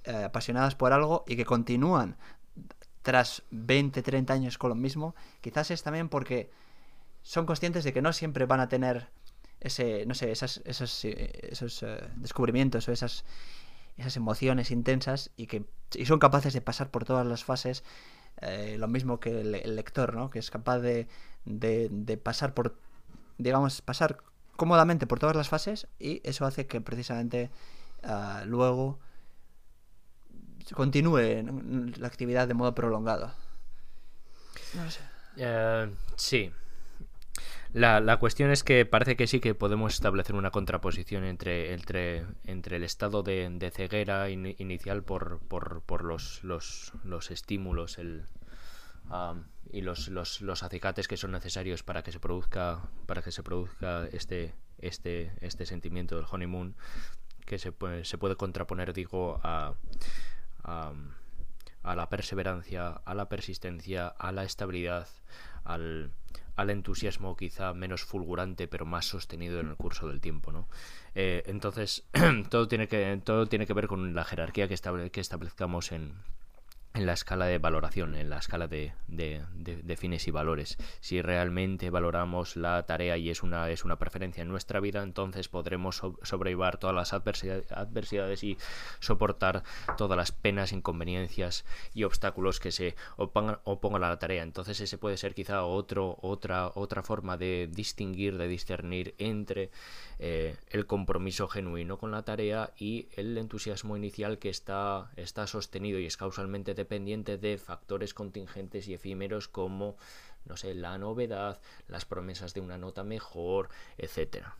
eh, 0.06 0.24
apasionadas 0.26 0.76
por 0.76 0.92
algo 0.94 1.24
y 1.28 1.36
que 1.36 1.46
continúan 1.46 2.18
tras 3.04 3.44
20, 3.52 4.02
30 4.02 4.34
años 4.34 4.58
con 4.58 4.70
lo 4.70 4.76
mismo, 4.76 5.16
quizás 5.42 5.72
es 5.72 5.84
también 5.84 6.10
porque 6.10 6.52
son 7.22 7.46
conscientes 7.46 7.84
de 7.84 7.94
que 7.94 8.02
no 8.02 8.14
siempre 8.14 8.46
van 8.46 8.60
a 8.60 8.70
tener 8.70 9.10
ese, 9.60 10.06
no 10.08 10.16
sé, 10.16 10.32
esas, 10.32 10.62
esos, 10.66 11.06
eh, 11.06 11.50
esos 11.52 11.86
descubrimientos 12.16 12.88
o 12.88 12.92
esas, 12.92 13.24
esas 14.02 14.18
emociones 14.18 14.72
intensas 14.72 15.32
y 15.38 15.48
que 15.48 15.66
y 15.94 16.06
son 16.06 16.20
capaces 16.20 16.54
de 16.54 16.62
pasar 16.62 16.90
por 16.90 17.06
todas 17.06 17.26
las 17.26 17.44
fases, 17.44 17.84
eh, 18.42 18.76
lo 18.80 18.88
mismo 18.88 19.20
que 19.20 19.42
el, 19.42 19.76
lector, 19.76 20.16
¿no? 20.16 20.30
Que 20.30 20.40
es 20.40 20.50
capaz 20.50 20.80
de, 20.80 21.08
de, 21.46 22.18
pasar 22.18 22.54
por, 22.54 22.78
digamos, 23.38 23.82
pasar 23.82 24.18
cómodamente 24.56 25.08
por 25.08 25.20
todas 25.20 25.36
las 25.36 25.50
fases 25.50 25.88
y 26.00 26.22
eso 26.24 26.46
hace 26.46 26.68
que 26.68 26.82
precisamente 26.82 27.50
ah, 28.04 28.44
luego 28.46 29.00
continúe 30.74 31.44
la 31.98 32.08
actividad 32.08 32.48
de 32.48 32.54
modo 32.54 32.74
prolongado. 32.74 33.34
Sé. 34.88 35.02
sí, 36.16 36.52
la, 37.74 38.00
la, 38.00 38.18
cuestión 38.18 38.52
es 38.52 38.64
que 38.64 38.86
parece 38.86 39.16
que 39.16 39.28
sí 39.28 39.40
que 39.40 39.56
podemos 39.56 39.94
establecer 39.94 40.36
una 40.36 40.52
contraposición 40.52 41.24
entre, 41.24 41.74
entre, 41.74 42.26
entre 42.46 42.78
el 42.78 42.84
estado 42.84 43.24
de, 43.24 43.50
de 43.50 43.72
ceguera 43.72 44.30
inicial 44.30 45.04
por, 45.04 45.40
por, 45.48 45.82
por 45.84 46.04
los, 46.04 46.44
los, 46.44 46.92
los, 47.04 47.32
estímulos 47.32 47.98
el, 47.98 48.26
y 49.72 49.82
los, 49.82 50.10
los, 50.10 50.42
los, 50.42 50.64
acicates 50.64 51.08
que 51.08 51.18
son 51.18 51.32
necesarios 51.32 51.84
para 51.84 52.04
que 52.04 52.12
se 52.12 52.20
produzca, 52.20 52.82
para 53.06 53.22
que 53.22 53.32
se 53.32 53.44
produzca 53.44 54.06
este, 54.12 54.54
este, 54.80 55.32
este 55.42 55.66
sentimiento 55.66 56.16
del 56.16 56.26
honeymoon 56.30 56.76
que 57.46 57.58
se 57.58 57.72
puede, 57.72 58.06
se 58.06 58.18
puede 58.18 58.36
contraponer, 58.36 58.94
digo, 58.94 59.40
a, 59.44 59.74
a, 60.64 60.94
a 61.84 61.96
la 61.96 62.10
perseverancia, 62.10 62.90
a 62.90 63.14
la 63.14 63.30
persistencia, 63.30 64.08
a 64.08 64.32
la 64.32 64.44
estabilidad, 64.44 65.08
al, 65.64 66.12
al 66.56 66.70
entusiasmo 66.70 67.36
quizá 67.36 67.74
menos 67.74 68.04
fulgurante 68.04 68.68
pero 68.68 68.86
más 68.86 69.06
sostenido 69.06 69.60
en 69.60 69.70
el 69.70 69.76
curso 69.76 70.08
del 70.08 70.22
tiempo 70.22 70.52
¿no? 70.52 70.68
Eh, 71.16 71.44
entonces 71.46 72.04
todo 72.50 72.68
tiene 72.68 72.88
que 72.88 73.22
todo 73.24 73.48
tiene 73.48 73.66
que 73.66 73.74
ver 73.74 73.88
con 73.88 74.14
la 74.14 74.24
jerarquía 74.24 74.68
que, 74.68 74.78
que 75.12 75.22
establezcamos 75.22 75.92
en, 75.92 76.14
en 76.94 77.06
la 77.06 77.14
escala 77.14 77.46
de 77.46 77.58
valoración, 77.58 78.16
en 78.16 78.30
la 78.30 78.38
escala 78.38 78.68
de, 78.68 78.94
de, 79.08 79.98
fines 79.98 80.28
y 80.28 80.32
valores. 80.32 80.78
Si 81.00 81.22
realmente 81.22 81.90
valoramos 81.90 82.58
la 82.58 82.86
tarea 82.86 83.18
y 83.18 83.30
es 83.30 83.44
una, 83.44 83.70
es 83.70 83.86
una 83.86 83.98
preferencia 83.98 84.42
en 84.42 84.50
nuestra 84.50 84.80
vida, 84.82 85.02
entonces 85.02 85.48
podremos 85.48 86.02
sobrevivir 86.24 86.78
todas 86.78 86.96
las 86.96 87.14
adversidades 87.14 88.44
y 88.44 88.58
soportar 89.00 89.64
todas 89.98 90.18
las 90.18 90.32
penas, 90.32 90.74
inconveniencias 90.74 91.66
y 91.94 92.04
obstáculos 92.04 92.60
que 92.60 92.72
se 92.72 92.96
opongan, 93.16 93.60
opongan 93.64 94.04
a 94.04 94.10
la 94.10 94.20
tarea. 94.20 94.44
Entonces 94.44 94.82
ese 94.82 94.98
puede 94.98 95.16
ser 95.16 95.34
quizá 95.34 95.64
otro, 95.64 96.18
otra, 96.22 96.72
otra 96.76 97.04
forma 97.04 97.38
de 97.38 97.70
distinguir, 97.72 98.38
de 98.38 98.48
discernir 98.48 99.16
entre 99.18 99.72
eh, 100.20 100.56
el 100.70 100.86
compromiso 100.86 101.48
genuino 101.48 101.98
con 101.98 102.12
la 102.12 102.24
tarea 102.24 102.72
y 102.78 103.08
el 103.16 103.38
entusiasmo 103.38 103.96
inicial 103.96 104.40
que 104.40 104.50
está, 104.50 105.10
está 105.16 105.48
sostenido 105.48 106.00
y 106.00 106.06
es 106.06 106.18
causalmente 106.18 106.76
dependiente 106.82 107.38
de 107.38 107.58
factores 107.58 108.14
contingentes 108.14 108.88
y 108.88 108.94
efímeros 108.94 109.48
como, 109.48 109.96
no 110.46 110.58
sé, 110.58 110.74
la 110.74 110.98
novedad, 110.98 111.60
las 111.88 112.06
promesas 112.06 112.54
de 112.54 112.62
una 112.62 112.78
nota 112.78 113.04
mejor, 113.04 113.70
etcétera. 113.98 114.56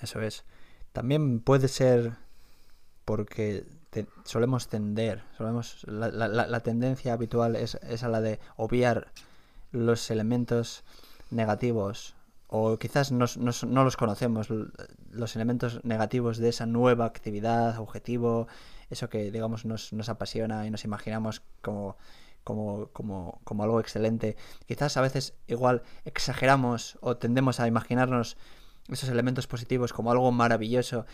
Eso 0.00 0.20
es. 0.20 0.44
También 0.92 1.40
puede 1.40 1.68
ser 1.68 2.12
porque 3.04 3.64
solemos 4.24 4.68
tender, 4.68 5.22
solemos, 5.36 5.84
la, 5.86 6.08
la, 6.10 6.60
tendencia 6.60 7.12
habitual 7.12 7.56
es, 7.56 7.74
es, 7.76 8.02
a 8.02 8.08
la 8.08 8.20
de 8.20 8.40
obviar 8.56 9.12
los 9.70 10.10
elementos 10.10 10.84
negativos 11.30 12.14
o 12.54 12.78
quizás 12.78 13.12
no, 13.12 13.24
no, 13.38 13.84
los 13.84 13.96
conocemos, 13.96 14.48
los 15.10 15.36
elementos 15.36 15.82
negativos 15.84 16.36
de 16.36 16.50
esa 16.50 16.66
nueva 16.66 17.06
actividad, 17.06 17.78
objetivo, 17.78 18.46
eso 18.92 19.08
que 19.08 19.30
digamos 19.30 19.64
nos, 19.64 19.92
nos 19.92 20.08
apasiona 20.08 20.66
y 20.66 20.70
nos 20.70 20.84
imaginamos 20.84 21.42
como, 21.60 21.96
como, 22.44 22.88
como, 22.92 23.40
como 23.44 23.64
algo 23.64 23.80
excelente. 23.80 24.36
Quizás 24.66 24.96
a 24.96 25.00
veces 25.00 25.34
igual 25.46 25.82
exageramos 26.04 26.98
o 27.00 27.16
tendemos 27.16 27.60
a 27.60 27.66
imaginarnos 27.66 28.36
esos 28.88 29.08
elementos 29.08 29.46
positivos 29.46 29.92
como 29.92 30.10
algo 30.10 30.30
maravilloso 30.32 31.06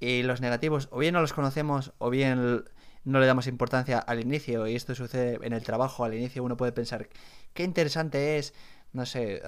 y 0.00 0.22
los 0.22 0.40
negativos 0.40 0.88
o 0.90 0.98
bien 0.98 1.14
no 1.14 1.20
los 1.20 1.32
conocemos 1.32 1.92
o 1.98 2.10
bien 2.10 2.64
no 3.04 3.20
le 3.20 3.26
damos 3.26 3.46
importancia 3.46 3.98
al 3.98 4.20
inicio 4.20 4.66
y 4.66 4.76
esto 4.76 4.94
sucede 4.94 5.38
en 5.42 5.52
el 5.52 5.62
trabajo 5.62 6.04
al 6.04 6.14
inicio 6.14 6.44
uno 6.44 6.56
puede 6.56 6.72
pensar 6.72 7.08
qué 7.52 7.64
interesante 7.64 8.38
es 8.38 8.54
no 8.92 9.06
sé, 9.06 9.42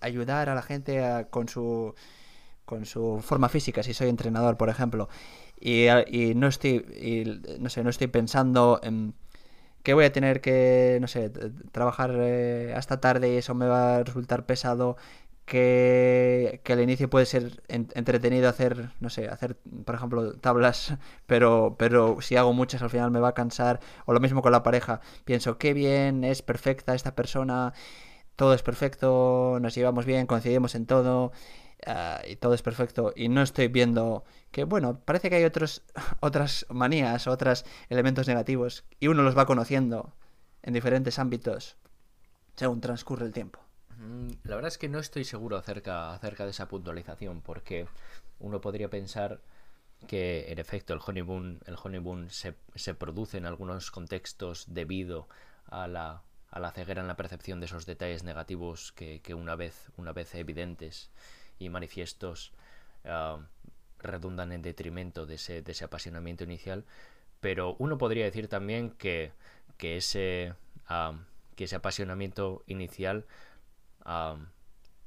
ayudar 0.00 0.48
a 0.48 0.54
la 0.54 0.62
gente 0.62 1.26
con 1.30 1.48
su 1.48 1.94
con 2.64 2.84
su 2.84 3.20
forma 3.22 3.48
física, 3.48 3.82
si 3.82 3.94
soy 3.94 4.10
entrenador, 4.10 4.58
por 4.58 4.68
ejemplo, 4.68 5.08
y, 5.60 6.34
no 6.34 6.48
estoy, 6.48 6.84
y, 7.00 7.58
no 7.60 7.68
sé, 7.70 7.82
no 7.84 7.90
estoy 7.90 8.08
pensando 8.08 8.80
en 8.82 9.14
que 9.82 9.94
voy 9.94 10.04
a 10.04 10.12
tener 10.12 10.40
que, 10.40 10.98
no 11.00 11.08
sé, 11.08 11.30
trabajar 11.72 12.12
eh, 12.18 12.74
hasta 12.76 13.00
tarde 13.00 13.32
y 13.32 13.36
eso 13.38 13.54
me 13.54 13.66
va 13.66 13.96
a 13.96 14.04
resultar 14.04 14.46
pesado, 14.46 14.96
que, 15.48 16.60
que 16.62 16.72
al 16.74 16.80
inicio 16.82 17.08
puede 17.10 17.26
ser 17.26 17.62
entretenido 17.68 18.48
hacer, 18.48 18.90
no 19.00 19.10
sé, 19.10 19.28
hacer, 19.28 19.56
por 19.84 19.94
ejemplo, 19.94 20.34
tablas, 20.34 20.94
pero, 21.26 21.76
pero 21.78 22.20
si 22.20 22.36
hago 22.36 22.52
muchas 22.52 22.82
al 22.82 22.90
final 22.90 23.10
me 23.10 23.20
va 23.20 23.28
a 23.28 23.34
cansar, 23.34 23.80
o 24.06 24.12
lo 24.12 24.20
mismo 24.20 24.42
con 24.42 24.52
la 24.52 24.62
pareja, 24.62 25.00
pienso, 25.24 25.58
qué 25.58 25.72
bien, 25.74 26.24
es 26.24 26.42
perfecta 26.42 26.94
esta 26.94 27.14
persona, 27.14 27.72
todo 28.36 28.54
es 28.54 28.62
perfecto, 28.62 29.58
nos 29.60 29.74
llevamos 29.74 30.06
bien, 30.06 30.26
coincidimos 30.26 30.74
en 30.74 30.86
todo 30.86 31.32
ah, 31.86 32.20
y 32.26 32.36
todo 32.36 32.54
es 32.54 32.62
perfecto 32.62 33.12
y 33.16 33.28
no 33.28 33.42
estoy 33.42 33.68
viendo 33.68 34.24
que, 34.50 34.64
bueno, 34.64 35.00
parece 35.00 35.30
que 35.30 35.36
hay 35.36 35.44
otros, 35.44 35.82
otras 36.20 36.66
manías, 36.70 37.26
otros 37.26 37.64
elementos 37.88 38.26
negativos 38.28 38.84
y 39.00 39.08
uno 39.08 39.22
los 39.22 39.36
va 39.36 39.46
conociendo 39.46 40.14
en 40.62 40.74
diferentes 40.74 41.18
ámbitos 41.18 41.76
según 42.56 42.80
transcurre 42.80 43.26
el 43.26 43.32
tiempo. 43.32 43.60
Mm, 43.96 44.30
la 44.44 44.56
verdad 44.56 44.68
es 44.68 44.78
que 44.78 44.88
no 44.88 44.98
estoy 44.98 45.24
seguro 45.24 45.56
acerca, 45.56 46.12
acerca 46.12 46.44
de 46.44 46.50
esa 46.50 46.68
puntualización 46.68 47.40
porque 47.40 47.86
uno 48.38 48.60
podría 48.60 48.88
pensar 48.88 49.40
que 50.06 50.50
en 50.52 50.58
efecto 50.58 50.94
el 50.94 51.00
honeymoon, 51.04 51.60
el 51.66 51.76
honeymoon 51.82 52.30
se, 52.30 52.54
se 52.74 52.94
produce 52.94 53.38
en 53.38 53.46
algunos 53.46 53.90
contextos 53.90 54.66
debido 54.68 55.28
a 55.66 55.88
la 55.88 56.22
a 56.50 56.60
la 56.60 56.70
ceguera 56.70 57.02
en 57.02 57.08
la 57.08 57.16
percepción 57.16 57.60
de 57.60 57.66
esos 57.66 57.86
detalles 57.86 58.24
negativos 58.24 58.92
que, 58.92 59.20
una, 59.34 59.54
vez, 59.54 59.90
una 59.96 60.12
vez 60.12 60.34
evidentes 60.34 61.10
y 61.58 61.68
manifiestos 61.68 62.52
ah, 63.04 63.38
redundan 63.98 64.52
en 64.52 64.62
detrimento 64.62 65.26
de 65.26 65.34
ese, 65.34 65.84
apasionamiento 65.84 66.44
inicial. 66.44 66.84
Pero 67.40 67.76
uno 67.78 67.98
podría 67.98 68.24
decir 68.24 68.48
también 68.48 68.90
que, 68.90 69.32
que, 69.76 69.96
ese, 69.96 70.54
ah, 70.86 71.14
que 71.56 71.64
ese 71.64 71.76
apasionamiento 71.76 72.62
inicial 72.66 73.26
ah, 74.04 74.36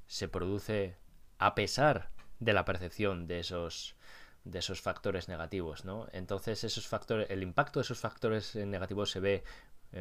se 0.08 0.27
produce 0.27 0.96
a 1.38 1.55
pesar 1.55 2.10
de 2.39 2.53
la 2.53 2.65
percepción 2.65 3.27
de 3.27 3.39
esos 3.39 3.96
de 4.43 4.60
esos 4.60 4.81
factores 4.81 5.27
negativos, 5.27 5.86
¿no? 5.86 6.08
Entonces 6.13 6.63
esos 6.63 6.88
factores, 6.88 7.29
el 7.29 7.43
impacto 7.43 7.79
de 7.79 7.84
esos 7.84 8.00
factores 8.00 8.55
negativos 8.55 9.12
se 9.12 9.20
ve 9.20 9.43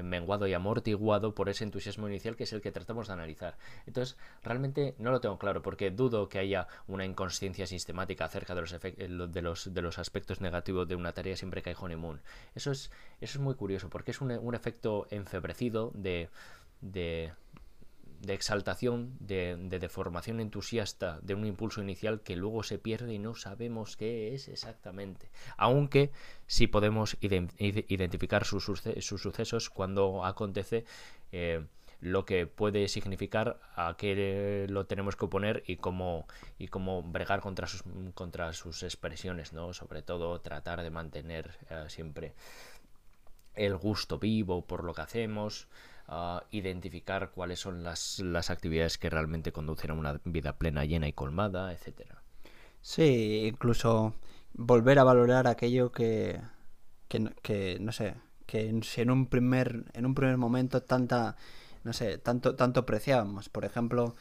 menguado 0.03 0.47
y 0.47 0.55
amortiguado 0.55 1.35
por 1.35 1.49
ese 1.49 1.65
entusiasmo 1.65 2.09
inicial 2.09 2.37
que 2.37 2.45
es 2.45 2.53
el 2.53 2.61
que 2.61 2.73
tratamos 2.73 3.09
de 3.09 3.15
analizar. 3.15 3.57
Entonces, 3.87 4.17
realmente 4.43 4.95
no 4.99 5.11
lo 5.11 5.21
tengo 5.21 5.39
claro 5.39 5.63
porque 5.63 5.91
dudo 5.91 6.29
que 6.29 6.39
haya 6.39 6.69
una 6.87 7.05
inconsciencia 7.05 7.67
sistemática 7.67 8.25
acerca 8.25 8.55
de 8.55 8.61
los, 8.61 8.73
eh, 8.73 8.79
de 8.99 9.43
los, 9.43 9.75
de 9.75 9.83
los 9.83 9.99
aspectos 9.99 10.41
negativos 10.41 10.89
de 10.89 10.97
una 10.97 11.13
tarea 11.13 11.37
siempre 11.37 11.63
que 11.63 11.71
hay 11.71 11.77
honeymoon. 11.79 12.21
Eso 12.55 12.71
es, 12.71 12.91
eso 13.21 13.39
es 13.39 13.43
muy 13.43 13.55
curioso 13.55 13.89
porque 13.91 14.11
es 14.11 14.21
un, 14.21 14.31
un 14.31 14.55
efecto 14.55 15.07
enfebrecido 15.11 15.91
de, 15.95 16.29
de 16.81 17.33
de 18.21 18.35
exaltación, 18.35 19.17
de, 19.19 19.57
deformación 19.81 20.41
entusiasta, 20.41 21.19
de 21.23 21.35
un 21.35 21.47
impulso 21.47 21.81
inicial 21.81 22.21
que 22.21 22.37
luego 22.37 22.63
se 22.63 22.79
pierde 22.79 23.15
y 23.15 23.19
no 23.19 23.35
sabemos 23.35 23.97
qué 23.97 24.35
es 24.35 24.49
exactamente. 24.49 25.31
Aunque 25.57 26.11
sí 26.47 26.67
podemos 26.67 27.17
identificar 27.21 28.45
sus, 28.45 28.65
sucesos 28.65 29.71
cuando 29.71 30.25
acontece. 30.25 30.85
Eh, 31.33 31.65
lo 32.01 32.25
que 32.25 32.47
puede 32.47 32.89
significar, 32.89 33.61
a 33.77 33.95
qué 33.99 34.67
lo 34.71 34.87
tenemos 34.87 35.17
que 35.17 35.27
oponer 35.27 35.63
y 35.67 35.77
cómo, 35.77 36.27
y 36.59 36.69
cómo 36.69 37.03
bregar 37.03 37.43
contra 37.43 37.67
sus, 37.67 37.85
contra 38.15 38.55
sus 38.55 38.83
expresiones, 38.83 39.53
¿no? 39.53 39.75
Sobre 39.75 40.01
todo 40.01 40.41
tratar 40.41 40.83
de 40.83 40.89
mantener 40.89 41.59
eh, 41.69 41.85
siempre 41.89 42.33
el 43.55 43.77
gusto 43.77 44.19
vivo 44.19 44.65
por 44.65 44.83
lo 44.83 44.95
que 44.95 45.03
hacemos, 45.03 45.69
identificar 46.51 47.31
cuáles 47.31 47.61
son 47.61 47.85
las, 47.85 48.19
las 48.19 48.51
actividades 48.51 48.99
que 48.99 49.11
realmente 49.11 49.53
conducen 49.53 49.93
a 49.93 49.95
una 49.95 50.21
vida 50.25 50.57
plena, 50.57 50.85
llena 50.85 51.07
y 51.07 51.13
colmada, 51.13 51.73
etcétera. 51.73 52.23
Sí, 52.83 53.47
incluso 53.47 54.15
volver 54.55 54.99
a 54.99 55.05
valorar 55.05 55.47
aquello 55.47 55.93
que, 55.93 56.41
que, 57.09 57.79
no 57.81 57.93
sé, 57.93 58.15
que 58.47 58.81
si 58.83 59.01
en 59.01 59.11
un 59.11 59.27
primer, 59.27 59.85
en 59.93 60.07
un 60.07 60.15
primer 60.15 60.37
momento 60.37 60.83
tanta, 60.83 61.37
no 61.85 61.93
sé, 61.93 62.19
tanto, 62.19 62.57
tanto 62.57 62.81
apreciábamos. 62.81 63.49
Por 63.49 63.65
ejemplo, 63.65 64.17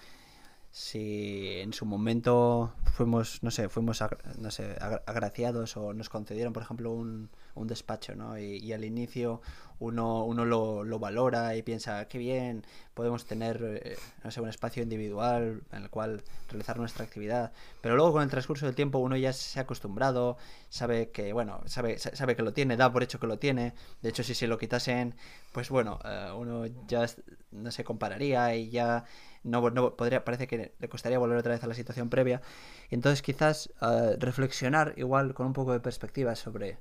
si 0.72 1.60
en 1.60 1.74
su 1.74 1.86
momento 1.86 2.74
fuimos, 2.94 3.42
no 3.42 3.50
sé, 3.50 3.70
fuimos 3.70 4.04
no 4.38 4.52
sé, 4.52 4.76
agraciados 5.06 5.76
o 5.78 5.94
nos 5.94 6.10
concedieron, 6.10 6.54
por 6.54 6.64
ejemplo, 6.64 6.92
un, 6.92 7.30
un 7.56 7.68
despacho, 7.68 8.16
¿no? 8.16 8.38
Y, 8.38 8.72
al 8.72 8.86
inicio 8.86 9.42
uno, 9.80 10.26
uno 10.26 10.46
lo, 10.46 10.84
lo, 10.84 11.00
valora 11.00 11.56
y 11.56 11.64
piensa, 11.64 12.08
qué 12.08 12.18
bien, 12.18 12.66
podemos 12.94 13.26
tener, 13.26 13.82
eh, 13.84 13.98
no 14.24 14.30
sé, 14.30 14.42
un 14.42 14.50
espacio 14.50 14.84
individual 14.84 15.64
en 15.72 15.84
el 15.84 15.90
cual 15.90 16.24
realizar 16.50 16.78
nuestra 16.78 17.06
actividad. 17.06 17.52
Pero 17.82 17.96
luego 17.96 18.12
con 18.12 18.24
el 18.24 18.30
transcurso 18.30 18.66
del 18.66 18.76
tiempo 18.76 19.00
uno 19.00 19.18
ya 19.18 19.34
se 19.34 19.60
ha 19.60 19.64
acostumbrado, 19.64 20.38
sabe 20.70 21.10
que, 21.10 21.34
bueno, 21.34 21.62
sabe, 21.66 21.98
sabe 21.98 22.36
que 22.36 22.44
lo 22.44 22.54
tiene, 22.54 22.78
da 22.78 22.92
por 22.92 23.04
hecho 23.04 23.20
que 23.20 23.28
lo 23.28 23.40
tiene. 23.40 23.74
De 24.02 24.10
hecho, 24.10 24.24
si 24.24 24.36
se 24.36 24.48
lo 24.48 24.58
quitasen, 24.58 25.16
pues 25.52 25.70
bueno, 25.70 26.00
eh, 26.06 26.32
uno 26.36 26.66
ya 26.88 27.08
no 27.52 27.72
se 27.72 27.84
compararía 27.84 28.56
y 28.56 28.70
ya 28.70 29.06
no, 29.44 29.70
no, 29.70 29.96
podría, 29.96 30.26
parece 30.26 30.48
que 30.48 30.74
le 30.78 30.90
costaría 30.90 31.20
volver 31.20 31.38
otra 31.38 31.54
vez 31.54 31.64
a 31.64 31.68
la 31.68 31.74
situación 31.74 32.10
previa. 32.10 32.42
Entonces 32.90 33.22
quizás 33.22 33.72
eh, 33.82 34.16
reflexionar 34.20 34.94
igual 34.98 35.34
con 35.34 35.48
un 35.48 35.54
poco 35.54 35.74
de 35.74 35.80
perspectiva 35.80 36.36
sobre, 36.36 36.78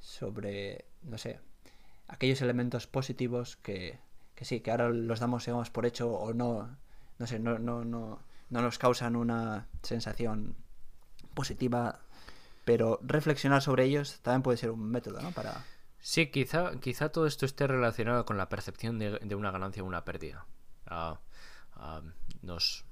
sobre, 0.00 0.84
no 1.02 1.18
sé, 1.18 1.40
aquellos 2.06 2.40
elementos 2.42 2.86
positivos 2.86 3.56
que, 3.56 3.98
que 4.34 4.44
sí, 4.44 4.60
que 4.60 4.70
ahora 4.70 4.90
los 4.90 5.20
damos, 5.20 5.44
digamos, 5.44 5.70
por 5.70 5.86
hecho 5.86 6.10
o 6.10 6.32
no, 6.32 6.76
no 7.18 7.26
sé, 7.26 7.38
no, 7.38 7.58
no, 7.58 7.84
no, 7.84 8.20
no 8.50 8.62
nos 8.62 8.78
causan 8.78 9.16
una 9.16 9.66
sensación 9.82 10.56
positiva, 11.34 12.00
pero 12.64 13.00
reflexionar 13.02 13.62
sobre 13.62 13.84
ellos 13.84 14.20
también 14.22 14.42
puede 14.42 14.58
ser 14.58 14.70
un 14.70 14.90
método, 14.90 15.20
¿no? 15.20 15.32
Para... 15.32 15.64
Sí, 16.00 16.30
quizá, 16.30 16.78
quizá 16.80 17.10
todo 17.10 17.26
esto 17.26 17.44
esté 17.44 17.66
relacionado 17.66 18.24
con 18.24 18.38
la 18.38 18.48
percepción 18.48 18.98
de, 18.98 19.18
de 19.18 19.34
una 19.34 19.50
ganancia 19.50 19.82
o 19.82 19.86
una 19.86 20.04
pérdida. 20.04 20.46
Ah, 21.78 22.02
nos, 22.42 22.84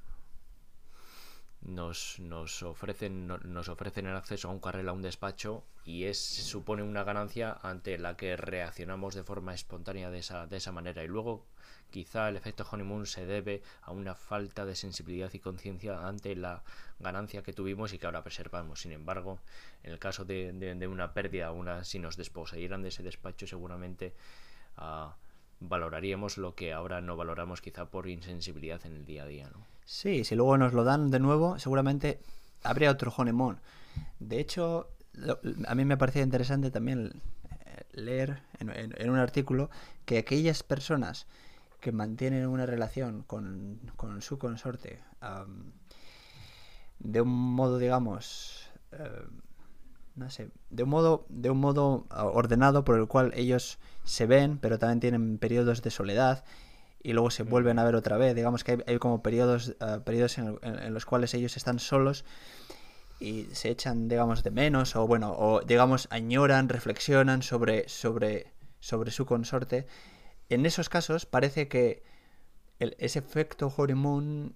nos, 1.63 2.19
nos, 2.21 2.63
ofrecen, 2.63 3.27
nos 3.27 3.69
ofrecen 3.69 4.07
el 4.07 4.17
acceso 4.17 4.49
a 4.49 4.53
un 4.53 4.61
carril, 4.61 4.89
a 4.89 4.93
un 4.93 5.03
despacho, 5.03 5.65
y 5.85 6.05
es 6.05 6.19
supone 6.19 6.83
una 6.83 7.05
ganancia 7.05 7.59
ante 7.63 7.99
la 7.99 8.17
que 8.17 8.37
reaccionamos 8.37 9.15
de 9.15 9.25
forma 9.25 9.55
espontánea 9.55 10.11
de 10.11 10.19
esa, 10.19 10.47
de 10.47 10.57
esa 10.57 10.73
manera. 10.73 11.03
Y 11.03 11.09
luego, 11.09 11.45
quizá 11.91 12.29
el 12.29 12.37
efecto 12.37 12.67
honeymoon 12.71 13.07
se 13.07 13.27
debe 13.27 13.63
a 13.83 13.91
una 13.91 14.15
falta 14.15 14.65
de 14.65 14.77
sensibilidad 14.77 15.33
y 15.33 15.41
conciencia 15.41 16.07
ante 16.07 16.37
la 16.37 16.63
ganancia 17.01 17.43
que 17.43 17.53
tuvimos 17.53 17.93
y 17.93 17.99
que 17.99 18.07
ahora 18.07 18.23
preservamos. 18.23 18.81
Sin 18.81 18.93
embargo, 18.93 19.41
en 19.83 19.93
el 19.93 19.99
caso 19.99 20.25
de, 20.25 20.53
de, 20.53 20.87
una 20.87 21.13
pérdida, 21.13 21.51
una, 21.51 21.85
si 21.85 21.99
nos 21.99 22.17
desposeyeran 22.17 22.83
de 22.83 22.89
ese 22.89 23.03
despacho, 23.03 23.47
seguramente. 23.47 24.15
Uh, 24.79 25.11
valoraríamos 25.61 26.39
lo 26.39 26.55
que 26.55 26.73
ahora 26.73 27.01
no 27.01 27.17
valoramos 27.17 27.61
quizá 27.61 27.87
por 27.87 28.09
insensibilidad 28.09 28.85
en 28.85 28.95
el 28.95 29.05
día 29.05 29.25
a 29.25 29.27
día, 29.27 29.49
¿no? 29.53 29.65
Sí, 29.85 30.25
si 30.25 30.35
luego 30.35 30.59
nos 30.59 30.73
lo 30.73 30.85
dan 30.85 31.11
de 31.11 31.21
nuevo, 31.21 31.59
seguramente 31.59 32.19
habría 32.63 32.91
otro 32.91 33.13
Honemon. 33.17 33.61
De 34.19 34.41
hecho, 34.41 34.91
a 35.67 35.75
mí 35.75 35.85
me 35.85 35.97
parecía 35.97 36.23
interesante 36.23 36.71
también 36.71 37.23
eh, 37.65 37.85
leer 37.93 38.43
en, 38.59 39.11
un 39.11 39.19
artículo 39.19 39.71
que 40.05 40.19
aquellas 40.19 40.63
personas 40.63 41.27
que 41.81 41.93
mantienen 41.93 42.47
una 42.47 42.67
relación 42.67 43.23
con, 43.23 43.81
su 44.21 44.39
consorte 44.39 45.01
de 46.99 47.21
un 47.21 47.29
modo, 47.29 47.79
digamos, 47.79 48.69
eh, 48.93 49.27
no 50.17 50.31
sé, 50.31 50.49
de 50.71 50.83
un 50.83 50.89
modo, 50.89 51.27
de 51.29 51.51
un 51.51 51.59
modo 51.59 52.07
ah, 52.11 52.25
ordenado 52.25 52.85
por 52.85 52.99
el 52.99 53.07
cual 53.07 53.33
ellos 53.37 53.79
se 54.05 54.27
ven, 54.27 54.59
pero 54.59 54.79
también 54.79 55.01
tienen 55.01 55.39
periodos 55.39 55.83
de 55.83 55.91
soledad 55.91 56.45
y 57.03 57.13
luego 57.13 57.31
se 57.31 57.43
vuelven 57.43 57.79
a 57.79 57.85
ver 57.85 57.95
otra 57.95 58.17
vez. 58.17 58.35
Digamos 58.35 58.65
que 58.65 58.83
hay, 58.87 58.99
como 58.99 59.23
periodos, 59.23 59.77
ah, 59.81 60.01
periodos 60.05 60.39
en, 60.39 60.95
los 60.95 61.05
cuales 61.05 61.35
ellos 61.35 61.57
están 61.57 61.79
solos 61.79 62.25
y 63.21 63.45
se 63.53 63.71
echan, 63.71 64.09
digamos, 64.09 64.43
de 64.43 64.51
menos 64.51 64.97
o 64.97 65.07
bueno, 65.07 65.35
o 65.37 65.61
digamos 65.61 66.09
añoran, 66.11 66.69
reflexionan 66.69 67.43
sobre, 67.43 67.89
sobre, 67.89 68.53
sobre 68.81 69.11
su 69.11 69.27
consorte. 69.27 69.87
En 70.49 70.65
esos 70.65 70.89
casos 70.89 71.27
parece 71.27 71.69
que 71.69 72.03
ese 72.79 73.19
efecto 73.19 73.73
honeymoon 73.75 74.55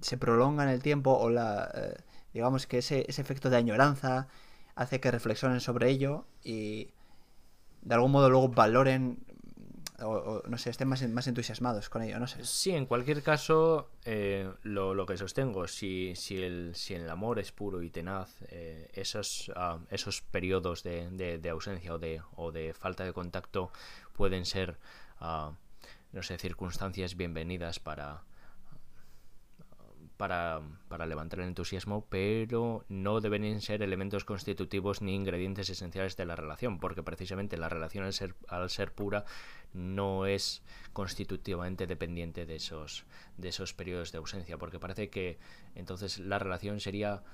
se 0.00 0.16
prolonga 0.16 0.64
en 0.64 0.70
el 0.70 0.82
tiempo 0.82 1.12
o 1.12 1.30
la, 1.30 1.70
eh, 1.74 1.96
digamos 2.32 2.66
que 2.66 2.78
ese, 2.78 3.04
ese 3.08 3.22
efecto 3.22 3.50
de 3.50 3.56
añoranza 3.56 4.28
hace 4.74 5.00
que 5.00 5.10
reflexionen 5.10 5.60
sobre 5.60 5.90
ello 5.90 6.26
y 6.42 6.90
de 7.82 7.94
algún 7.94 8.12
modo 8.12 8.30
luego 8.30 8.48
valoren 8.48 9.24
o, 10.04 10.42
no 10.46 10.58
sé, 10.58 10.70
estén 10.70 10.88
más, 10.88 11.06
más 11.08 11.26
entusiasmados 11.26 11.88
con 11.88 12.02
ello, 12.02 12.18
no 12.18 12.26
sé. 12.26 12.44
Sí, 12.44 12.72
en 12.72 12.86
cualquier 12.86 13.22
caso, 13.22 13.90
eh, 14.04 14.50
lo, 14.62 15.06
que 15.06 15.16
sostengo, 15.16 15.68
si, 15.68 16.14
si, 16.16 16.42
el, 16.42 16.74
si 16.74 16.94
el 16.94 17.08
amor 17.08 17.38
es 17.38 17.52
puro 17.52 17.82
y 17.82 17.90
tenaz, 17.90 18.34
eh, 18.48 18.90
esos, 18.94 19.52
ah, 19.54 19.78
esos 19.90 20.20
periodos 20.22 20.82
de, 20.82 21.38
de, 21.38 21.50
ausencia 21.50 21.94
o 21.94 21.98
de, 21.98 22.20
o 22.36 22.52
de 22.52 22.74
falta 22.74 23.04
de 23.04 23.12
contacto 23.12 23.70
pueden 24.12 24.44
ser, 24.44 24.76
uh, 25.20 25.52
no 26.12 26.22
sé, 26.22 26.38
circunstancias 26.38 27.16
bienvenidas 27.16 27.78
para, 27.78 28.22
para, 30.22 30.60
levantar 31.08 31.40
el 31.40 31.48
entusiasmo, 31.48 32.06
pero 32.08 32.84
no 32.88 33.20
deben 33.20 33.60
ser 33.60 33.82
elementos 33.82 34.24
constitutivos 34.24 35.02
ni 35.02 35.16
ingredientes 35.16 35.68
esenciales 35.68 36.16
de 36.16 36.26
la 36.26 36.36
relación, 36.36 36.78
porque 36.78 37.02
precisamente 37.02 37.56
la 37.56 37.68
relación 37.68 38.04
al 38.04 38.12
ser, 38.12 38.36
al 38.46 38.70
ser 38.70 38.92
pura 38.92 39.24
no 39.74 40.26
es 40.26 40.62
constitutivamente 40.92 41.88
dependiente 41.88 42.46
de 42.46 42.54
esos, 42.54 43.04
de 43.36 43.48
esos 43.48 43.74
periodos 43.74 44.12
de 44.12 44.18
ausencia, 44.18 44.58
porque 44.58 44.78
parece 44.78 45.10
que 45.10 45.40
entonces 45.74 46.20
la 46.20 46.38
relación 46.38 46.78
sería 46.78 47.24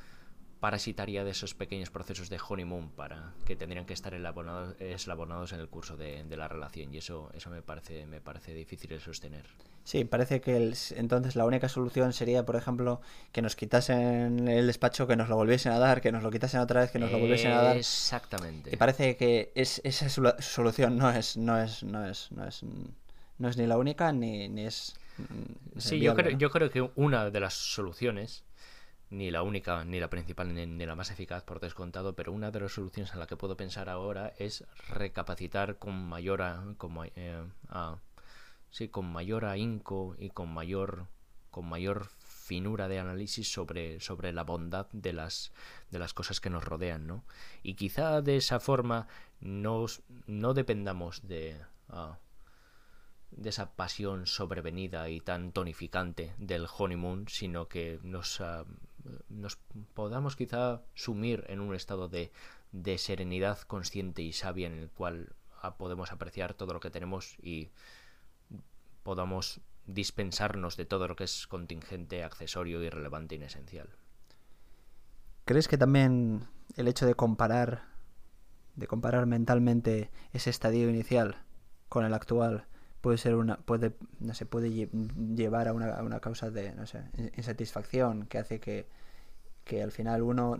parasitaria 0.58 1.24
de 1.24 1.32
esos 1.32 1.52
pequeños 1.52 1.90
procesos 1.90 2.30
de 2.30 2.40
honeymoon 2.40 2.88
para 2.92 3.34
que 3.44 3.54
tendrían 3.54 3.84
que 3.84 3.92
estar 3.92 4.14
eslabonados 4.14 5.52
en 5.52 5.60
el 5.60 5.68
curso 5.68 5.98
de, 5.98 6.24
la 6.36 6.48
relación 6.48 6.94
y 6.94 6.98
eso 6.98 7.30
eso 7.34 7.50
me 7.50 7.60
parece 7.60 8.06
me 8.06 8.20
parece 8.20 8.54
difícil 8.54 8.90
de 8.90 8.98
sostener 8.98 9.44
sí 9.88 10.04
parece 10.04 10.42
que 10.42 10.74
entonces 10.96 11.34
la 11.34 11.46
única 11.46 11.66
solución 11.70 12.12
sería 12.12 12.44
por 12.44 12.56
ejemplo 12.56 13.00
que 13.32 13.40
nos 13.40 13.56
quitasen 13.56 14.46
el 14.46 14.66
despacho 14.66 15.06
que 15.06 15.16
nos 15.16 15.30
lo 15.30 15.36
volviesen 15.36 15.72
a 15.72 15.78
dar 15.78 16.02
que 16.02 16.12
nos 16.12 16.22
lo 16.22 16.30
quitasen 16.30 16.60
otra 16.60 16.82
vez 16.82 16.90
que 16.90 16.98
nos 16.98 17.10
lo 17.10 17.18
volviesen 17.18 17.52
a 17.52 17.62
dar. 17.62 17.76
Exactamente. 17.78 18.68
Y 18.70 18.76
parece 18.76 19.16
que 19.16 19.50
es 19.54 19.80
esa 19.84 20.10
solución 20.10 20.98
no 20.98 21.08
es 21.08 21.38
no 21.38 21.58
es 21.58 21.82
no 21.84 22.04
es 22.04 22.30
no 22.32 22.46
es 22.46 22.62
no 23.38 23.48
es 23.48 23.56
ni 23.56 23.66
la 23.66 23.78
única 23.78 24.12
ni, 24.12 24.50
ni 24.50 24.66
es 24.66 24.94
sí 25.78 25.98
yo 26.00 26.14
creo 26.14 26.36
yo 26.36 26.50
creo 26.50 26.68
que 26.68 26.90
una 26.94 27.30
de 27.30 27.40
las 27.40 27.54
soluciones 27.54 28.44
ni 29.10 29.30
la 29.30 29.42
única, 29.42 29.86
ni 29.86 30.00
la 30.00 30.10
principal, 30.10 30.52
ni, 30.52 30.84
la 30.84 30.94
más 30.94 31.10
eficaz 31.10 31.42
por 31.42 31.60
descontado, 31.60 32.14
pero 32.14 32.30
una 32.30 32.50
de 32.50 32.60
las 32.60 32.72
soluciones 32.72 33.14
a 33.14 33.16
la 33.16 33.26
que 33.26 33.38
puedo 33.38 33.56
pensar 33.56 33.88
ahora 33.88 34.34
es 34.36 34.64
recapacitar 34.90 35.78
con 35.78 35.94
mayor, 35.94 36.42
con, 36.76 36.94
eh, 37.16 37.42
sí, 38.70 38.88
con 38.88 39.10
mayor 39.10 39.44
ahínco 39.44 40.14
y 40.18 40.30
con 40.30 40.52
mayor, 40.52 41.06
con 41.50 41.68
mayor 41.68 42.08
finura 42.48 42.88
de 42.88 42.98
análisis 42.98 43.52
sobre, 43.52 44.00
sobre 44.00 44.32
la 44.32 44.42
bondad 44.42 44.86
de 44.92 45.12
las, 45.12 45.52
de 45.90 45.98
las 45.98 46.14
cosas 46.14 46.40
que 46.40 46.50
nos 46.50 46.64
rodean, 46.64 47.06
¿no? 47.06 47.24
Y 47.62 47.74
quizá 47.74 48.22
de 48.22 48.36
esa 48.36 48.58
forma 48.58 49.06
nos, 49.40 50.02
no 50.26 50.54
dependamos 50.54 51.28
de, 51.28 51.60
de 53.30 53.50
esa 53.50 53.74
pasión 53.76 54.26
sobrevenida 54.26 55.08
y 55.10 55.20
tan 55.20 55.52
tonificante 55.52 56.34
del 56.38 56.66
honeymoon, 56.66 57.28
sino 57.28 57.68
que 57.68 58.00
nos, 58.02 58.42
nos 59.28 59.58
podamos 59.94 60.34
quizá 60.36 60.82
sumir 60.94 61.44
en 61.48 61.60
un 61.60 61.74
estado 61.74 62.08
de, 62.08 62.32
de 62.72 62.98
serenidad 62.98 63.60
consciente 63.62 64.22
y 64.22 64.32
sabia 64.32 64.66
en 64.66 64.78
el 64.78 64.90
cual 64.90 65.34
podemos 65.76 66.12
apreciar 66.12 66.54
todo 66.54 66.72
lo 66.72 66.80
que 66.80 66.90
tenemos 66.90 67.36
y 67.42 67.70
podamos 69.08 69.62
dispensarnos 69.86 70.76
de 70.76 70.84
todo 70.84 71.08
lo 71.08 71.16
que 71.16 71.24
es 71.24 71.46
contingente, 71.46 72.22
accesorio, 72.22 72.82
irrelevante, 72.82 73.36
inesencial. 73.36 73.88
¿Crees 75.46 75.66
que 75.66 75.78
también 75.78 76.46
el 76.76 76.88
hecho 76.88 77.06
de 77.06 77.14
comparar, 77.14 77.84
de 78.76 78.86
comparar 78.86 79.24
mentalmente 79.24 80.10
ese 80.34 80.50
estadio 80.50 80.90
inicial 80.90 81.38
con 81.88 82.04
el 82.04 82.12
actual, 82.12 82.66
puede 83.00 83.16
ser 83.16 83.34
una, 83.36 83.56
puede, 83.56 83.94
no 84.20 84.34
sé, 84.34 84.44
puede 84.44 84.90
llevar 85.34 85.68
a 85.68 85.72
una, 85.72 86.20
causa 86.20 86.50
de, 86.50 86.74
no 86.74 86.86
sé, 86.86 87.02
insatisfacción 87.34 88.26
que 88.26 88.36
hace 88.36 88.60
que, 88.60 88.90
que 89.64 89.82
al 89.82 89.90
final 89.90 90.20
uno 90.20 90.58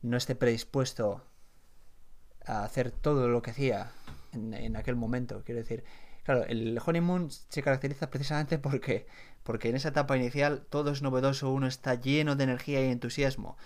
no 0.00 0.16
esté 0.16 0.34
predispuesto 0.34 1.20
a 2.46 2.64
hacer 2.64 2.90
todo 2.90 3.28
lo 3.28 3.42
que 3.42 3.50
hacía 3.50 3.92
en 4.32 4.76
aquel 4.76 4.96
momento. 4.96 5.42
Quiero 5.44 5.60
decir, 5.60 5.84
claro, 6.24 6.44
el 6.44 6.80
honeymoon 6.84 7.30
se 7.30 7.62
caracteriza 7.62 8.10
precisamente 8.10 8.58
porque, 8.58 9.06
porque 9.42 9.68
en 9.68 9.76
esa 9.76 9.88
etapa 9.88 10.16
inicial 10.16 10.64
todo 10.68 10.92
es 10.92 11.02
novedoso, 11.02 11.50
uno 11.50 11.66
está 11.66 11.94
lleno 11.94 12.36
de 12.36 12.44
energía 12.44 12.84
y 12.84 12.90
entusiasmo. 12.90 13.56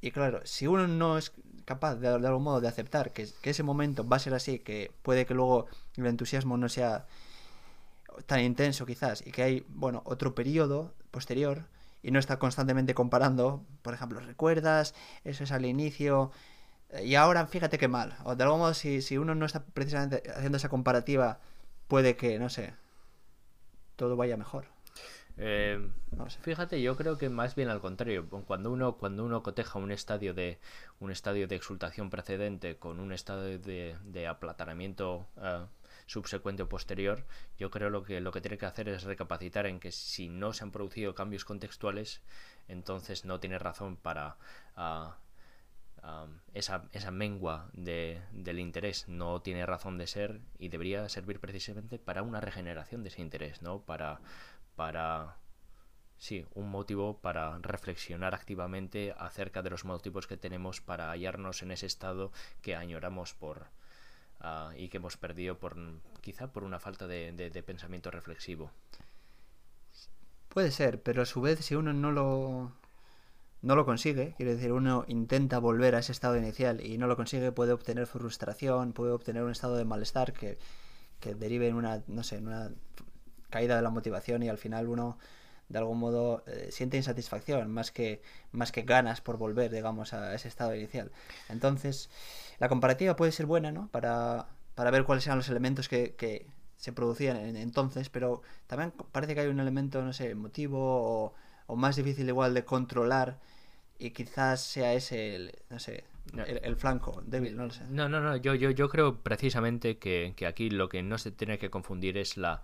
Y 0.00 0.10
claro, 0.10 0.40
si 0.44 0.66
uno 0.66 0.86
no 0.86 1.18
es 1.18 1.32
capaz 1.64 1.96
de, 1.96 2.08
de 2.18 2.26
algún 2.26 2.44
modo 2.44 2.60
de 2.60 2.68
aceptar 2.68 3.12
que, 3.12 3.28
ese 3.42 3.62
momento 3.62 4.06
va 4.06 4.16
a 4.16 4.20
ser 4.20 4.34
así, 4.34 4.58
que 4.60 4.92
puede 5.02 5.26
que 5.26 5.34
luego 5.34 5.66
el 5.96 6.06
entusiasmo 6.06 6.56
no 6.56 6.68
sea 6.68 7.06
tan 8.26 8.40
intenso 8.40 8.86
quizás, 8.86 9.26
y 9.26 9.32
que 9.32 9.42
hay, 9.42 9.66
bueno, 9.68 10.02
otro 10.04 10.34
periodo 10.34 10.94
posterior, 11.10 11.64
y 12.02 12.12
no 12.12 12.18
está 12.18 12.38
constantemente 12.38 12.94
comparando, 12.94 13.64
por 13.82 13.94
ejemplo, 13.94 14.20
recuerdas, 14.20 14.94
eso 15.24 15.44
es 15.44 15.52
al 15.52 15.66
inicio, 15.66 16.30
y 17.02 17.16
ahora 17.16 17.46
fíjate 17.46 17.78
qué 17.78 17.88
mal. 17.88 18.16
O 18.24 18.36
de 18.36 18.44
algún 18.44 18.60
modo, 18.60 18.74
si, 18.74 19.02
si 19.02 19.18
uno 19.18 19.34
no 19.34 19.44
está 19.44 19.64
precisamente 19.64 20.22
haciendo 20.30 20.56
esa 20.58 20.68
comparativa, 20.68 21.40
puede 21.88 22.16
que, 22.16 22.38
no 22.38 22.48
sé, 22.48 22.74
todo 23.96 24.16
vaya 24.16 24.36
mejor. 24.36 24.66
Eh, 25.38 25.90
no 26.12 26.30
sé. 26.30 26.38
Fíjate, 26.40 26.80
yo 26.80 26.96
creo 26.96 27.18
que 27.18 27.28
más 27.28 27.54
bien 27.54 27.68
al 27.68 27.80
contrario. 27.80 28.26
Cuando 28.46 28.70
uno, 28.70 28.96
cuando 28.96 29.24
uno 29.24 29.42
coteja 29.42 29.78
un 29.78 29.90
estadio 29.92 30.32
de 30.32 30.58
un 30.98 31.10
estadio 31.10 31.46
de 31.46 31.56
exultación 31.56 32.08
precedente 32.08 32.76
con 32.78 33.00
un 33.00 33.12
estadio 33.12 33.58
de, 33.58 33.96
de 34.04 34.26
aplatanamiento 34.26 35.26
uh, 35.36 35.66
subsecuente 36.06 36.62
o 36.62 36.68
posterior, 36.68 37.24
yo 37.58 37.70
creo 37.70 37.90
lo 37.90 38.02
que 38.02 38.20
lo 38.20 38.32
que 38.32 38.40
tiene 38.40 38.56
que 38.56 38.66
hacer 38.66 38.88
es 38.88 39.04
recapacitar 39.04 39.66
en 39.66 39.78
que 39.78 39.92
si 39.92 40.28
no 40.28 40.52
se 40.54 40.64
han 40.64 40.72
producido 40.72 41.14
cambios 41.14 41.44
contextuales, 41.44 42.22
entonces 42.68 43.24
no 43.26 43.38
tiene 43.38 43.58
razón 43.58 43.96
para 43.96 44.36
uh, 44.76 45.12
esa, 46.54 46.84
esa 46.92 47.10
mengua 47.10 47.68
de, 47.72 48.20
del 48.32 48.58
interés 48.58 49.08
no 49.08 49.42
tiene 49.42 49.66
razón 49.66 49.98
de 49.98 50.06
ser 50.06 50.40
y 50.58 50.68
debería 50.68 51.08
servir 51.08 51.40
precisamente 51.40 51.98
para 51.98 52.22
una 52.22 52.40
regeneración 52.40 53.02
de 53.02 53.08
ese 53.08 53.22
interés, 53.22 53.62
¿no? 53.62 53.80
Para, 53.80 54.20
para 54.76 55.36
sí, 56.16 56.46
un 56.54 56.70
motivo 56.70 57.18
para 57.18 57.58
reflexionar 57.58 58.34
activamente 58.34 59.14
acerca 59.18 59.62
de 59.62 59.70
los 59.70 59.84
motivos 59.84 60.26
que 60.26 60.36
tenemos 60.36 60.80
para 60.80 61.10
hallarnos 61.10 61.62
en 61.62 61.70
ese 61.72 61.86
estado 61.86 62.32
que 62.62 62.76
añoramos 62.76 63.34
por 63.34 63.66
uh, 64.40 64.72
y 64.76 64.88
que 64.88 64.98
hemos 64.98 65.16
perdido 65.16 65.58
por 65.58 65.76
quizá 66.20 66.52
por 66.52 66.64
una 66.64 66.78
falta 66.78 67.06
de 67.06 67.64
pensamiento 67.66 68.10
reflexivo. 68.10 68.70
Puede 70.48 70.70
ser, 70.70 71.02
pero 71.02 71.20
a 71.20 71.26
su 71.26 71.42
vez 71.42 71.64
si 71.64 71.74
uno 71.74 71.92
no 71.92 72.12
lo 72.12 72.72
no 73.62 73.74
lo 73.74 73.84
consigue, 73.84 74.34
quiere 74.36 74.54
decir, 74.54 74.72
uno 74.72 75.04
intenta 75.08 75.58
volver 75.58 75.94
a 75.94 75.98
ese 75.98 76.12
estado 76.12 76.36
inicial 76.36 76.80
y 76.80 76.98
no 76.98 77.06
lo 77.06 77.16
consigue, 77.16 77.52
puede 77.52 77.72
obtener 77.72 78.06
frustración, 78.06 78.92
puede 78.92 79.12
obtener 79.12 79.42
un 79.42 79.50
estado 79.50 79.76
de 79.76 79.84
malestar 79.84 80.32
que, 80.32 80.58
que 81.20 81.34
derive 81.34 81.68
en 81.68 81.74
una, 81.74 82.02
no 82.06 82.22
sé, 82.22 82.36
en 82.36 82.46
una 82.48 82.70
caída 83.50 83.76
de 83.76 83.82
la 83.82 83.90
motivación 83.90 84.42
y 84.42 84.48
al 84.48 84.58
final 84.58 84.88
uno 84.88 85.18
de 85.68 85.78
algún 85.78 85.98
modo 85.98 86.44
eh, 86.46 86.68
siente 86.70 86.96
insatisfacción 86.96 87.70
más 87.70 87.90
que 87.90 88.22
más 88.52 88.70
que 88.70 88.82
ganas 88.82 89.20
por 89.20 89.36
volver 89.36 89.70
digamos 89.70 90.12
a 90.12 90.34
ese 90.34 90.48
estado 90.48 90.74
inicial. 90.74 91.10
Entonces 91.48 92.08
la 92.58 92.68
comparativa 92.68 93.16
puede 93.16 93.32
ser 93.32 93.46
buena 93.46 93.72
no 93.72 93.88
para, 93.88 94.46
para 94.74 94.90
ver 94.90 95.04
cuáles 95.04 95.26
eran 95.26 95.38
los 95.38 95.48
elementos 95.48 95.88
que, 95.88 96.14
que 96.14 96.46
se 96.76 96.92
producían 96.92 97.36
en, 97.36 97.56
entonces 97.56 98.10
pero 98.10 98.42
también 98.66 98.92
parece 99.12 99.34
que 99.34 99.40
hay 99.40 99.48
un 99.48 99.60
elemento 99.60 100.02
no 100.02 100.12
sé 100.12 100.30
emotivo 100.30 100.78
o, 100.78 101.34
o 101.66 101.76
más 101.76 101.96
difícil 101.96 102.28
igual 102.28 102.54
de 102.54 102.64
controlar 102.64 103.38
y 103.98 104.10
quizás 104.10 104.62
sea 104.62 104.92
ese 104.94 105.34
el, 105.36 105.52
no 105.70 105.78
sé 105.78 106.04
el, 106.34 106.60
el, 106.62 106.76
flanco 106.76 107.22
débil, 107.24 107.56
no 107.56 107.66
lo 107.66 107.70
sé. 107.70 107.84
No, 107.88 108.08
no, 108.08 108.20
no, 108.20 108.36
yo, 108.36 108.54
yo, 108.54 108.70
yo 108.70 108.88
creo 108.88 109.22
precisamente 109.22 109.98
que, 109.98 110.34
que 110.36 110.46
aquí 110.46 110.70
lo 110.70 110.88
que 110.88 111.02
no 111.02 111.18
se 111.18 111.30
tiene 111.30 111.58
que 111.58 111.70
confundir 111.70 112.18
es 112.18 112.36
la, 112.36 112.62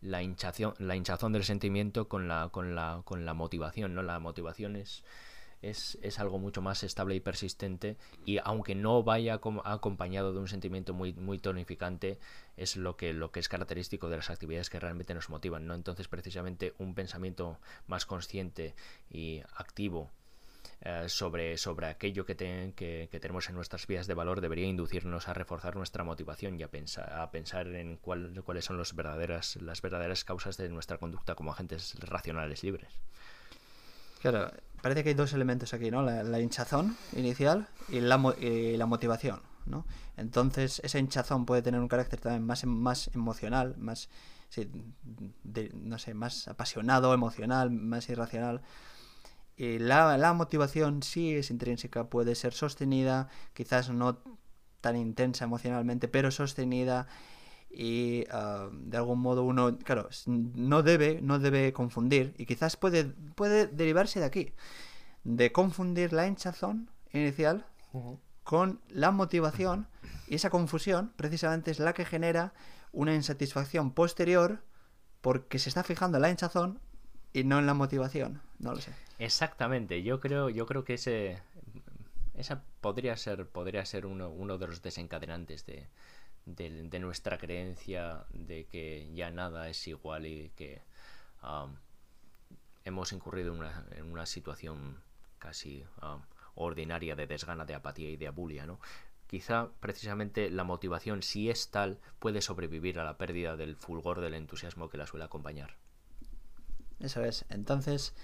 la 0.00 0.22
hinchación, 0.22 0.74
la 0.78 0.96
hinchazón 0.96 1.32
del 1.32 1.44
sentimiento 1.44 2.08
con 2.08 2.28
la, 2.28 2.48
con 2.50 2.74
la, 2.74 3.02
con 3.04 3.24
la 3.24 3.34
motivación, 3.34 3.94
¿no? 3.94 4.02
La 4.02 4.18
motivación 4.18 4.76
es, 4.76 5.04
es, 5.70 5.98
es, 6.02 6.18
algo 6.18 6.38
mucho 6.38 6.62
más 6.62 6.82
estable 6.82 7.14
y 7.14 7.20
persistente 7.20 7.96
y 8.24 8.38
aunque 8.42 8.74
no 8.74 9.02
vaya 9.02 9.40
acompañado 9.64 10.32
de 10.32 10.38
un 10.38 10.48
sentimiento 10.48 10.94
muy, 10.94 11.12
muy 11.12 11.38
tonificante, 11.38 12.18
es 12.56 12.76
lo 12.76 12.96
que, 12.96 13.12
lo 13.12 13.30
que 13.30 13.40
es 13.40 13.48
característico 13.48 14.08
de 14.08 14.16
las 14.16 14.30
actividades 14.30 14.70
que 14.70 14.80
realmente 14.80 15.14
nos 15.14 15.28
motivan, 15.30 15.66
¿no? 15.66 15.74
Entonces 15.74 16.08
precisamente 16.08 16.74
un 16.78 16.94
pensamiento 16.94 17.58
más 17.86 18.06
consciente 18.06 18.74
y 19.10 19.40
activo 19.56 20.10
eh, 20.80 21.08
sobre, 21.08 21.56
sobre 21.56 21.86
aquello 21.86 22.26
que, 22.26 22.36
que, 22.36 23.20
tenemos 23.20 23.48
en 23.48 23.54
nuestras 23.54 23.86
vías 23.86 24.06
de 24.06 24.14
valor 24.14 24.40
debería 24.40 24.66
inducirnos 24.66 25.28
a 25.28 25.34
reforzar 25.34 25.76
nuestra 25.76 26.04
motivación 26.04 26.60
y 26.60 26.62
a 26.62 26.70
pensar, 26.70 27.10
a 27.12 27.30
pensar 27.30 27.68
en 27.68 27.96
cuál, 27.96 28.42
cuáles 28.44 28.66
son 28.66 28.76
los 28.76 28.94
verdaderas, 28.94 29.56
las 29.56 29.80
verdaderas 29.80 30.24
causas 30.24 30.56
de 30.56 30.68
nuestra 30.68 30.98
conducta 30.98 31.34
como 31.34 31.52
agentes 31.52 31.94
racionales 32.00 32.62
libres. 32.62 32.92
Claro, 34.24 34.50
parece 34.80 35.02
que 35.02 35.10
hay 35.10 35.14
dos 35.14 35.34
elementos 35.34 35.74
aquí, 35.74 35.90
¿no? 35.90 36.00
La, 36.00 36.40
hinchazón 36.40 36.96
inicial 37.12 37.68
y 37.90 38.00
la, 38.00 38.16
motivación, 38.16 39.42
¿no? 39.66 39.84
Entonces, 40.16 40.80
esa 40.82 40.98
hinchazón 40.98 41.44
puede 41.44 41.60
tener 41.60 41.78
un 41.78 41.88
carácter 41.88 42.20
también 42.20 42.46
más, 42.46 42.64
más 42.64 43.10
emocional, 43.14 43.76
más, 43.76 44.08
sí, 44.48 44.70
de, 45.42 45.70
no 45.74 45.98
sé, 45.98 46.14
más 46.14 46.48
apasionado, 46.48 47.12
emocional, 47.12 47.70
más 47.70 48.08
irracional. 48.08 48.62
Y 49.58 49.78
la, 49.78 50.32
motivación 50.32 51.02
sí 51.02 51.34
es 51.34 51.50
intrínseca, 51.50 52.08
puede 52.08 52.34
ser 52.34 52.54
sostenida, 52.54 53.28
quizás 53.52 53.90
no 53.90 54.20
tan 54.80 54.96
intensa 54.96 55.44
emocionalmente, 55.44 56.08
pero 56.08 56.30
sostenida 56.30 57.08
y 57.76 58.24
uh, 58.32 58.70
de 58.72 58.96
algún 58.96 59.20
modo 59.20 59.42
uno, 59.42 59.76
claro, 59.78 60.08
no 60.26 60.82
debe, 60.82 61.20
no 61.20 61.38
debe 61.38 61.72
confundir 61.72 62.34
y 62.38 62.46
quizás 62.46 62.76
puede, 62.76 63.04
puede 63.04 63.66
derivarse 63.66 64.20
de 64.20 64.26
aquí, 64.26 64.52
de 65.24 65.52
confundir 65.52 66.12
la 66.12 66.26
hinchazón 66.26 66.90
inicial 67.12 67.66
uh 67.92 67.98
-huh. 67.98 68.18
con 68.44 68.80
la 68.88 69.10
motivación 69.10 69.88
y 70.28 70.36
esa 70.36 70.50
confusión 70.50 71.12
precisamente 71.16 71.70
es 71.70 71.80
la 71.80 71.92
que 71.92 72.04
genera 72.04 72.54
una 72.92 73.14
insatisfacción 73.14 73.90
posterior 73.92 74.62
porque 75.20 75.58
se 75.58 75.68
está 75.68 75.82
fijando 75.82 76.18
en 76.18 76.22
la 76.22 76.30
hinchazón 76.30 76.80
y 77.32 77.42
no 77.42 77.58
en 77.58 77.66
la 77.66 77.74
motivación, 77.74 78.40
no 78.60 78.72
lo 78.72 78.80
sé. 78.80 78.92
Exactamente, 79.18 80.02
yo 80.02 80.20
creo, 80.20 80.48
yo 80.50 80.66
creo 80.66 80.84
que 80.84 80.94
ese 80.94 81.42
esa 82.34 82.62
podría 82.80 83.16
ser 83.16 83.46
podría 83.48 83.84
ser 83.86 84.06
uno, 84.06 84.28
uno 84.28 84.58
de 84.58 84.66
los 84.66 84.82
desencadenantes 84.82 85.66
de, 85.66 85.88
de, 86.46 86.84
de, 86.84 86.98
nuestra 86.98 87.38
creencia 87.38 88.24
de 88.32 88.66
que 88.66 89.10
ya 89.14 89.30
nada 89.30 89.68
es 89.68 89.86
igual 89.88 90.26
y 90.26 90.50
que 90.56 90.82
um, 91.42 91.74
hemos 92.84 93.12
incurrido 93.12 93.52
en 93.52 93.60
una, 93.60 93.86
en 93.96 94.10
una 94.10 94.26
situación 94.26 94.98
casi 95.38 95.84
um, 96.02 96.20
ordinaria 96.54 97.16
de 97.16 97.26
desgana, 97.26 97.64
de 97.64 97.74
apatía 97.74 98.10
y 98.10 98.16
de 98.16 98.28
abulia, 98.28 98.66
¿no? 98.66 98.78
Quizá 99.26 99.68
precisamente 99.80 100.50
la 100.50 100.64
motivación, 100.64 101.22
si 101.22 101.50
es 101.50 101.70
tal, 101.70 101.98
puede 102.18 102.40
sobrevivir 102.40 102.98
a 102.98 103.04
la 103.04 103.16
pérdida 103.16 103.56
del 103.56 103.76
fulgor 103.76 104.20
del 104.20 104.34
entusiasmo 104.34 104.88
que 104.88 104.98
la 104.98 105.06
suele 105.06 105.24
acompañar. 105.24 105.76
Eso 107.00 107.24
es. 107.24 107.44
Entonces, 107.48 108.14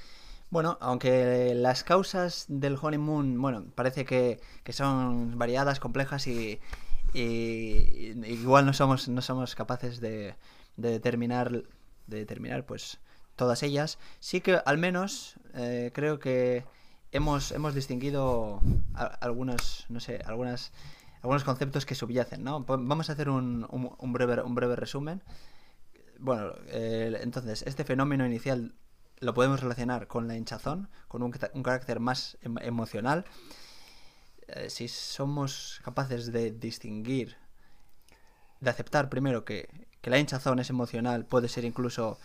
bueno, 0.51 0.79
aunque 0.81 1.55
las 1.55 1.85
causas 1.85 2.45
del 2.49 2.79
honeymoon, 2.81 3.41
bueno, 3.41 3.65
parece 3.75 4.05
que, 4.05 4.41
que 4.63 4.73
son 4.73 5.39
variadas, 5.39 5.81
complejas 5.81 6.27
y, 6.27 6.61
y, 7.13 8.13
igual 8.27 8.67
no 8.67 8.73
somos, 8.73 9.09
no 9.09 9.23
somos 9.23 9.55
capaces 9.55 10.01
de, 10.01 10.35
de, 10.77 10.91
determinar, 10.91 11.51
de 11.51 12.17
determinar, 12.17 12.65
pues, 12.67 12.99
todas 13.37 13.63
ellas. 13.63 13.99
Sí 14.21 14.41
que 14.41 14.61
al 14.65 14.79
menos 14.79 15.35
eh, 15.55 15.91
creo 15.95 16.19
que 16.19 16.65
hemos, 17.13 17.53
hemos 17.53 17.75
distinguido 17.75 18.61
a, 18.95 19.05
algunos, 19.05 19.87
no 19.89 20.01
sé, 20.01 20.21
algunas, 20.25 20.73
algunos 21.23 21.45
conceptos 21.45 21.87
que 21.87 21.95
subyacen, 21.95 22.45
¿no? 22.45 22.61
Vamos 22.65 23.11
a 23.11 23.15
hacer 23.15 23.29
un, 23.29 23.67
un, 23.71 24.13
breve, 24.13 24.43
un 24.43 24.55
breve 24.55 24.77
resumen. 24.77 25.23
Bueno, 26.19 26.53
entonces, 26.69 27.63
este 27.67 27.85
fenómeno 27.85 28.27
inicial 28.27 28.75
lo 29.21 29.35
podemos 29.35 29.61
relacionar 29.61 30.07
con 30.07 30.29
la 30.29 30.37
hinchazón, 30.37 30.89
con 31.09 31.23
un, 31.23 31.33
un 31.55 31.63
carácter 31.63 32.01
más 32.01 32.39
em 32.43 32.57
emocional. 32.59 33.25
Eh, 34.55 34.71
si 34.71 34.89
somos 34.89 35.81
capaces 35.85 36.33
de 36.33 36.51
distinguir, 36.51 37.37
de 38.61 38.71
aceptar 38.71 39.09
primero 39.09 39.45
que, 39.45 39.69
que 40.01 40.11
la 40.11 40.19
hinchazón 40.19 40.59
es 40.59 40.71
emocional, 40.71 41.25
puede 41.25 41.49
ser 41.49 41.65
incluso 41.65 42.19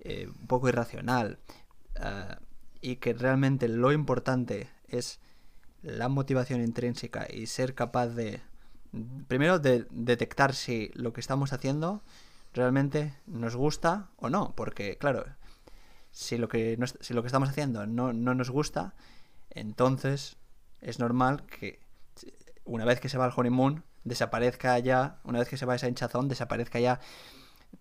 eh, 0.00 0.26
un 0.26 0.46
poco 0.46 0.68
irracional, 0.68 1.38
eh, 1.96 2.36
y 2.80 2.96
que 2.96 3.14
realmente 3.14 3.68
lo 3.68 3.92
importante 3.92 4.68
es 4.88 5.20
la 5.82 6.08
motivación 6.08 6.60
intrínseca 6.60 7.26
y 7.30 7.46
ser 7.46 7.74
capaz 7.74 8.08
de, 8.08 8.40
primero, 9.28 9.58
de 9.58 9.86
detectar 9.90 10.54
si 10.54 10.90
lo 10.94 11.12
que 11.12 11.20
estamos 11.20 11.52
haciendo 11.52 12.02
realmente 12.52 13.14
nos 13.26 13.56
gusta 13.56 14.10
o 14.16 14.28
no, 14.28 14.54
porque 14.56 14.96
claro, 14.98 15.24
si 16.10 16.36
lo 16.38 16.48
que, 16.48 16.78
si 17.00 17.14
lo 17.14 17.22
que 17.22 17.28
estamos 17.28 17.48
haciendo 17.48 17.86
no, 17.86 18.12
no 18.12 18.34
nos 18.34 18.50
gusta, 18.50 18.94
entonces 19.50 20.36
es 20.84 20.98
normal 20.98 21.44
que 21.46 21.80
una 22.64 22.84
vez 22.84 23.00
que 23.00 23.08
se 23.08 23.18
va 23.18 23.24
al 23.24 23.32
honeymoon 23.34 23.82
desaparezca 24.04 24.78
ya, 24.78 25.18
una 25.24 25.38
vez 25.38 25.48
que 25.48 25.56
se 25.56 25.66
va 25.66 25.74
esa 25.74 25.88
hinchazón, 25.88 26.28
desaparezca 26.28 26.78
ya 26.78 27.00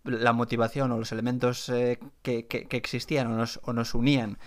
la 0.04 0.34
motivación 0.34 0.92
o 0.92 0.98
los 0.98 1.12
elementos 1.12 1.70
eh, 1.70 2.00
que, 2.22 2.48
que, 2.48 2.78
existían 2.78 3.28
o 3.28 3.36
nos, 3.36 3.60
o 3.64 3.74
nos 3.74 3.94
unían 3.94 4.38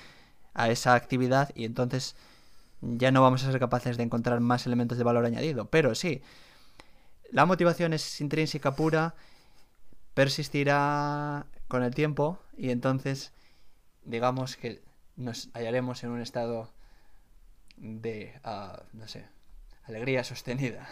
a 0.54 0.70
esa 0.70 0.94
actividad 0.94 1.50
y 1.54 1.64
entonces 1.64 2.16
ya 2.80 3.10
no 3.10 3.22
vamos 3.22 3.44
a 3.44 3.50
ser 3.50 3.60
capaces 3.60 3.96
de 3.96 4.02
encontrar 4.02 4.40
más 4.40 4.66
elementos 4.66 4.98
de 4.98 5.04
valor 5.04 5.24
añadido. 5.24 5.66
Pero 5.66 5.94
sí, 5.94 6.22
la 7.30 7.46
motivación 7.46 7.92
es 7.92 8.20
intrínseca 8.20 8.74
pura, 8.74 9.14
persistirá 10.14 11.46
con 11.68 11.82
el 11.82 11.94
tiempo 11.94 12.38
y 12.56 12.70
entonces 12.70 13.32
digamos 14.04 14.56
que 14.56 14.82
nos 15.16 15.48
hallaremos 15.52 16.04
en 16.04 16.10
un 16.10 16.20
estado 16.20 16.70
de, 17.76 18.40
uh, 18.44 18.82
no 18.92 19.08
sé, 19.08 19.26
alegría 19.84 20.24
sostenida. 20.24 20.88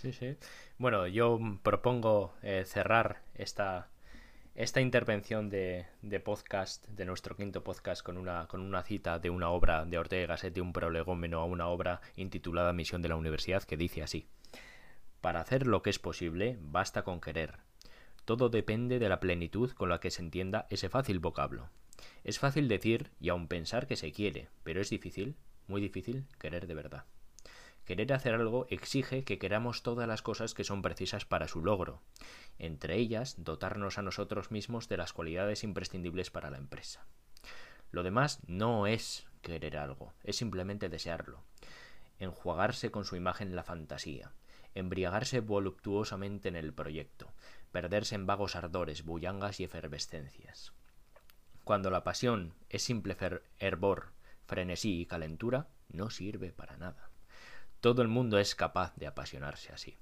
Sí, 0.00 0.14
sí. 0.14 0.34
Bueno, 0.78 1.06
yo 1.06 1.38
propongo 1.62 2.32
eh, 2.40 2.64
cerrar 2.64 3.20
esta, 3.34 3.90
esta 4.54 4.80
intervención 4.80 5.50
de, 5.50 5.84
de, 6.00 6.20
podcast, 6.20 6.88
de 6.88 7.04
nuestro 7.04 7.36
quinto 7.36 7.62
podcast, 7.62 8.02
con 8.02 8.16
una, 8.16 8.46
con 8.46 8.62
una 8.62 8.82
cita 8.82 9.18
de 9.18 9.28
una 9.28 9.50
obra 9.50 9.84
de 9.84 9.98
Ortega 9.98 10.22
y 10.22 10.26
Gasset, 10.26 10.54
de 10.54 10.62
un 10.62 10.72
prolegómeno 10.72 11.40
a 11.40 11.44
una 11.44 11.68
obra 11.68 12.00
intitulada 12.16 12.72
Misión 12.72 13.02
de 13.02 13.10
la 13.10 13.16
Universidad, 13.16 13.62
que 13.64 13.76
dice 13.76 14.02
así. 14.02 14.26
Para 15.20 15.40
hacer 15.40 15.66
lo 15.66 15.82
que 15.82 15.90
es 15.90 15.98
posible, 15.98 16.56
basta 16.62 17.02
con 17.02 17.20
querer. 17.20 17.58
Todo 18.24 18.48
depende 18.48 18.98
de 18.98 19.08
la 19.10 19.20
plenitud 19.20 19.72
con 19.72 19.90
la 19.90 20.00
que 20.00 20.10
se 20.10 20.22
entienda 20.22 20.66
ese 20.70 20.88
fácil 20.88 21.18
vocablo. 21.18 21.68
Es 22.24 22.38
fácil 22.38 22.68
decir 22.68 23.10
y 23.20 23.28
aun 23.28 23.48
pensar 23.48 23.86
que 23.86 23.96
se 23.96 24.12
quiere, 24.12 24.48
pero 24.62 24.80
es 24.80 24.88
difícil, 24.88 25.36
muy 25.70 25.80
difícil, 25.80 26.26
querer 26.38 26.66
de 26.66 26.74
verdad. 26.74 27.04
Querer 27.84 28.12
hacer 28.12 28.34
algo 28.34 28.66
exige 28.68 29.24
que 29.24 29.38
queramos 29.38 29.82
todas 29.82 30.06
las 30.06 30.22
cosas 30.22 30.54
que 30.54 30.64
son 30.64 30.82
precisas 30.82 31.24
para 31.24 31.48
su 31.48 31.64
logro, 31.64 32.02
entre 32.58 32.96
ellas 32.96 33.36
dotarnos 33.42 33.98
a 33.98 34.02
nosotros 34.02 34.50
mismos 34.50 34.88
de 34.88 34.98
las 34.98 35.12
cualidades 35.12 35.64
imprescindibles 35.64 36.30
para 36.30 36.50
la 36.50 36.58
empresa. 36.58 37.06
Lo 37.90 38.02
demás 38.02 38.40
no 38.46 38.86
es 38.86 39.26
querer 39.42 39.76
algo, 39.76 40.12
es 40.22 40.36
simplemente 40.36 40.88
desearlo, 40.88 41.42
enjuagarse 42.18 42.90
con 42.90 43.04
su 43.04 43.16
imagen 43.16 43.56
la 43.56 43.64
fantasía, 43.64 44.32
embriagarse 44.74 45.40
voluptuosamente 45.40 46.48
en 46.48 46.56
el 46.56 46.72
proyecto, 46.72 47.32
perderse 47.72 48.14
en 48.14 48.26
vagos 48.26 48.56
ardores, 48.56 49.04
bullangas 49.04 49.58
y 49.58 49.64
efervescencias. 49.64 50.72
Cuando 51.64 51.90
la 51.90 52.04
pasión 52.04 52.54
es 52.68 52.82
simple 52.82 53.16
hervor, 53.58 54.12
frenesí 54.50 55.00
y 55.00 55.06
calentura, 55.06 55.68
no 55.88 56.10
sirve 56.10 56.50
para 56.52 56.76
nada. 56.76 57.08
Todo 57.78 58.02
el 58.02 58.08
mundo 58.08 58.36
es 58.36 58.56
capaz 58.56 58.94
de 58.96 59.06
apasionarse 59.06 59.72
así. 59.72 59.96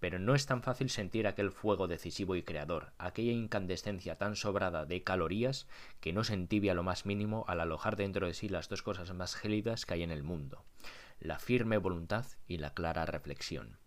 Pero 0.00 0.18
no 0.18 0.34
es 0.34 0.46
tan 0.46 0.62
fácil 0.62 0.88
sentir 0.88 1.26
aquel 1.26 1.50
fuego 1.50 1.86
decisivo 1.86 2.34
y 2.34 2.42
creador, 2.42 2.94
aquella 2.96 3.32
incandescencia 3.32 4.16
tan 4.16 4.36
sobrada 4.36 4.86
de 4.86 5.02
calorías 5.02 5.68
que 6.00 6.14
no 6.14 6.24
se 6.24 6.32
entibia 6.32 6.72
lo 6.72 6.82
más 6.82 7.04
mínimo 7.04 7.44
al 7.46 7.60
alojar 7.60 7.96
dentro 7.96 8.26
de 8.26 8.32
sí 8.32 8.48
las 8.48 8.70
dos 8.70 8.80
cosas 8.80 9.12
más 9.12 9.34
gélidas 9.34 9.84
que 9.84 9.94
hay 9.94 10.02
en 10.02 10.10
el 10.10 10.22
mundo, 10.22 10.64
la 11.20 11.38
firme 11.38 11.76
voluntad 11.76 12.24
y 12.46 12.56
la 12.56 12.72
clara 12.72 13.04
reflexión. 13.04 13.78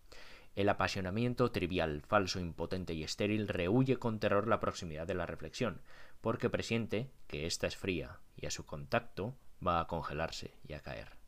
El 0.54 0.68
apasionamiento 0.68 1.50
trivial, 1.50 2.02
falso, 2.02 2.38
impotente 2.38 2.94
y 2.94 3.02
estéril 3.02 3.48
rehuye 3.48 3.96
con 3.96 4.20
terror 4.20 4.46
la 4.46 4.60
proximidad 4.60 5.08
de 5.08 5.14
la 5.14 5.26
reflexión, 5.26 5.82
porque 6.20 6.50
presiente 6.50 7.10
que 7.26 7.46
ésta 7.46 7.66
es 7.66 7.76
fría 7.76 8.20
y 8.36 8.46
a 8.46 8.50
su 8.50 8.64
contacto 8.64 9.36
va 9.64 9.80
a 9.80 9.86
congelarse 9.86 10.54
y 10.66 10.74
a 10.74 10.80
caer. 10.80 11.18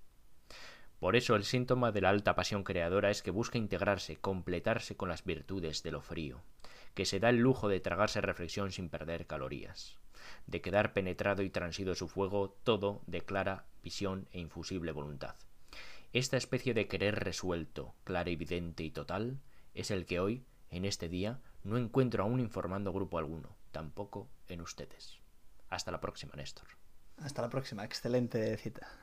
Por 0.98 1.16
eso 1.16 1.34
el 1.34 1.44
síntoma 1.44 1.92
de 1.92 2.02
la 2.02 2.10
alta 2.10 2.34
pasión 2.34 2.62
creadora 2.62 3.10
es 3.10 3.22
que 3.22 3.30
busca 3.30 3.56
integrarse, 3.56 4.16
completarse 4.16 4.96
con 4.96 5.08
las 5.08 5.24
virtudes 5.24 5.82
de 5.82 5.92
lo 5.92 6.02
frío, 6.02 6.42
que 6.94 7.06
se 7.06 7.20
da 7.20 7.30
el 7.30 7.38
lujo 7.38 7.68
de 7.68 7.80
tragarse 7.80 8.20
reflexión 8.20 8.70
sin 8.70 8.90
perder 8.90 9.26
calorías, 9.26 9.98
de 10.46 10.60
quedar 10.60 10.92
penetrado 10.92 11.42
y 11.42 11.50
transido 11.50 11.94
su 11.94 12.06
fuego 12.06 12.50
todo 12.64 13.02
de 13.06 13.22
clara 13.22 13.64
visión 13.82 14.28
e 14.32 14.40
infusible 14.40 14.92
voluntad. 14.92 15.36
Esta 16.12 16.36
especie 16.36 16.74
de 16.74 16.88
querer 16.88 17.24
resuelto, 17.24 17.94
clarividente 18.04 18.82
y 18.82 18.90
total 18.90 19.40
es 19.74 19.90
el 19.90 20.04
que 20.04 20.20
hoy, 20.20 20.44
en 20.68 20.84
este 20.84 21.08
día, 21.08 21.40
no 21.62 21.78
encuentro 21.78 22.24
aún 22.24 22.40
informando 22.40 22.92
grupo 22.92 23.18
alguno, 23.18 23.56
tampoco 23.70 24.28
en 24.48 24.60
ustedes. 24.60 25.20
Hasta 25.68 25.92
la 25.92 26.00
próxima, 26.00 26.34
Néstor. 26.34 26.79
Hasta 27.20 27.42
la 27.42 27.48
próxima, 27.48 27.84
excelente 27.84 28.56
cita. 28.56 28.99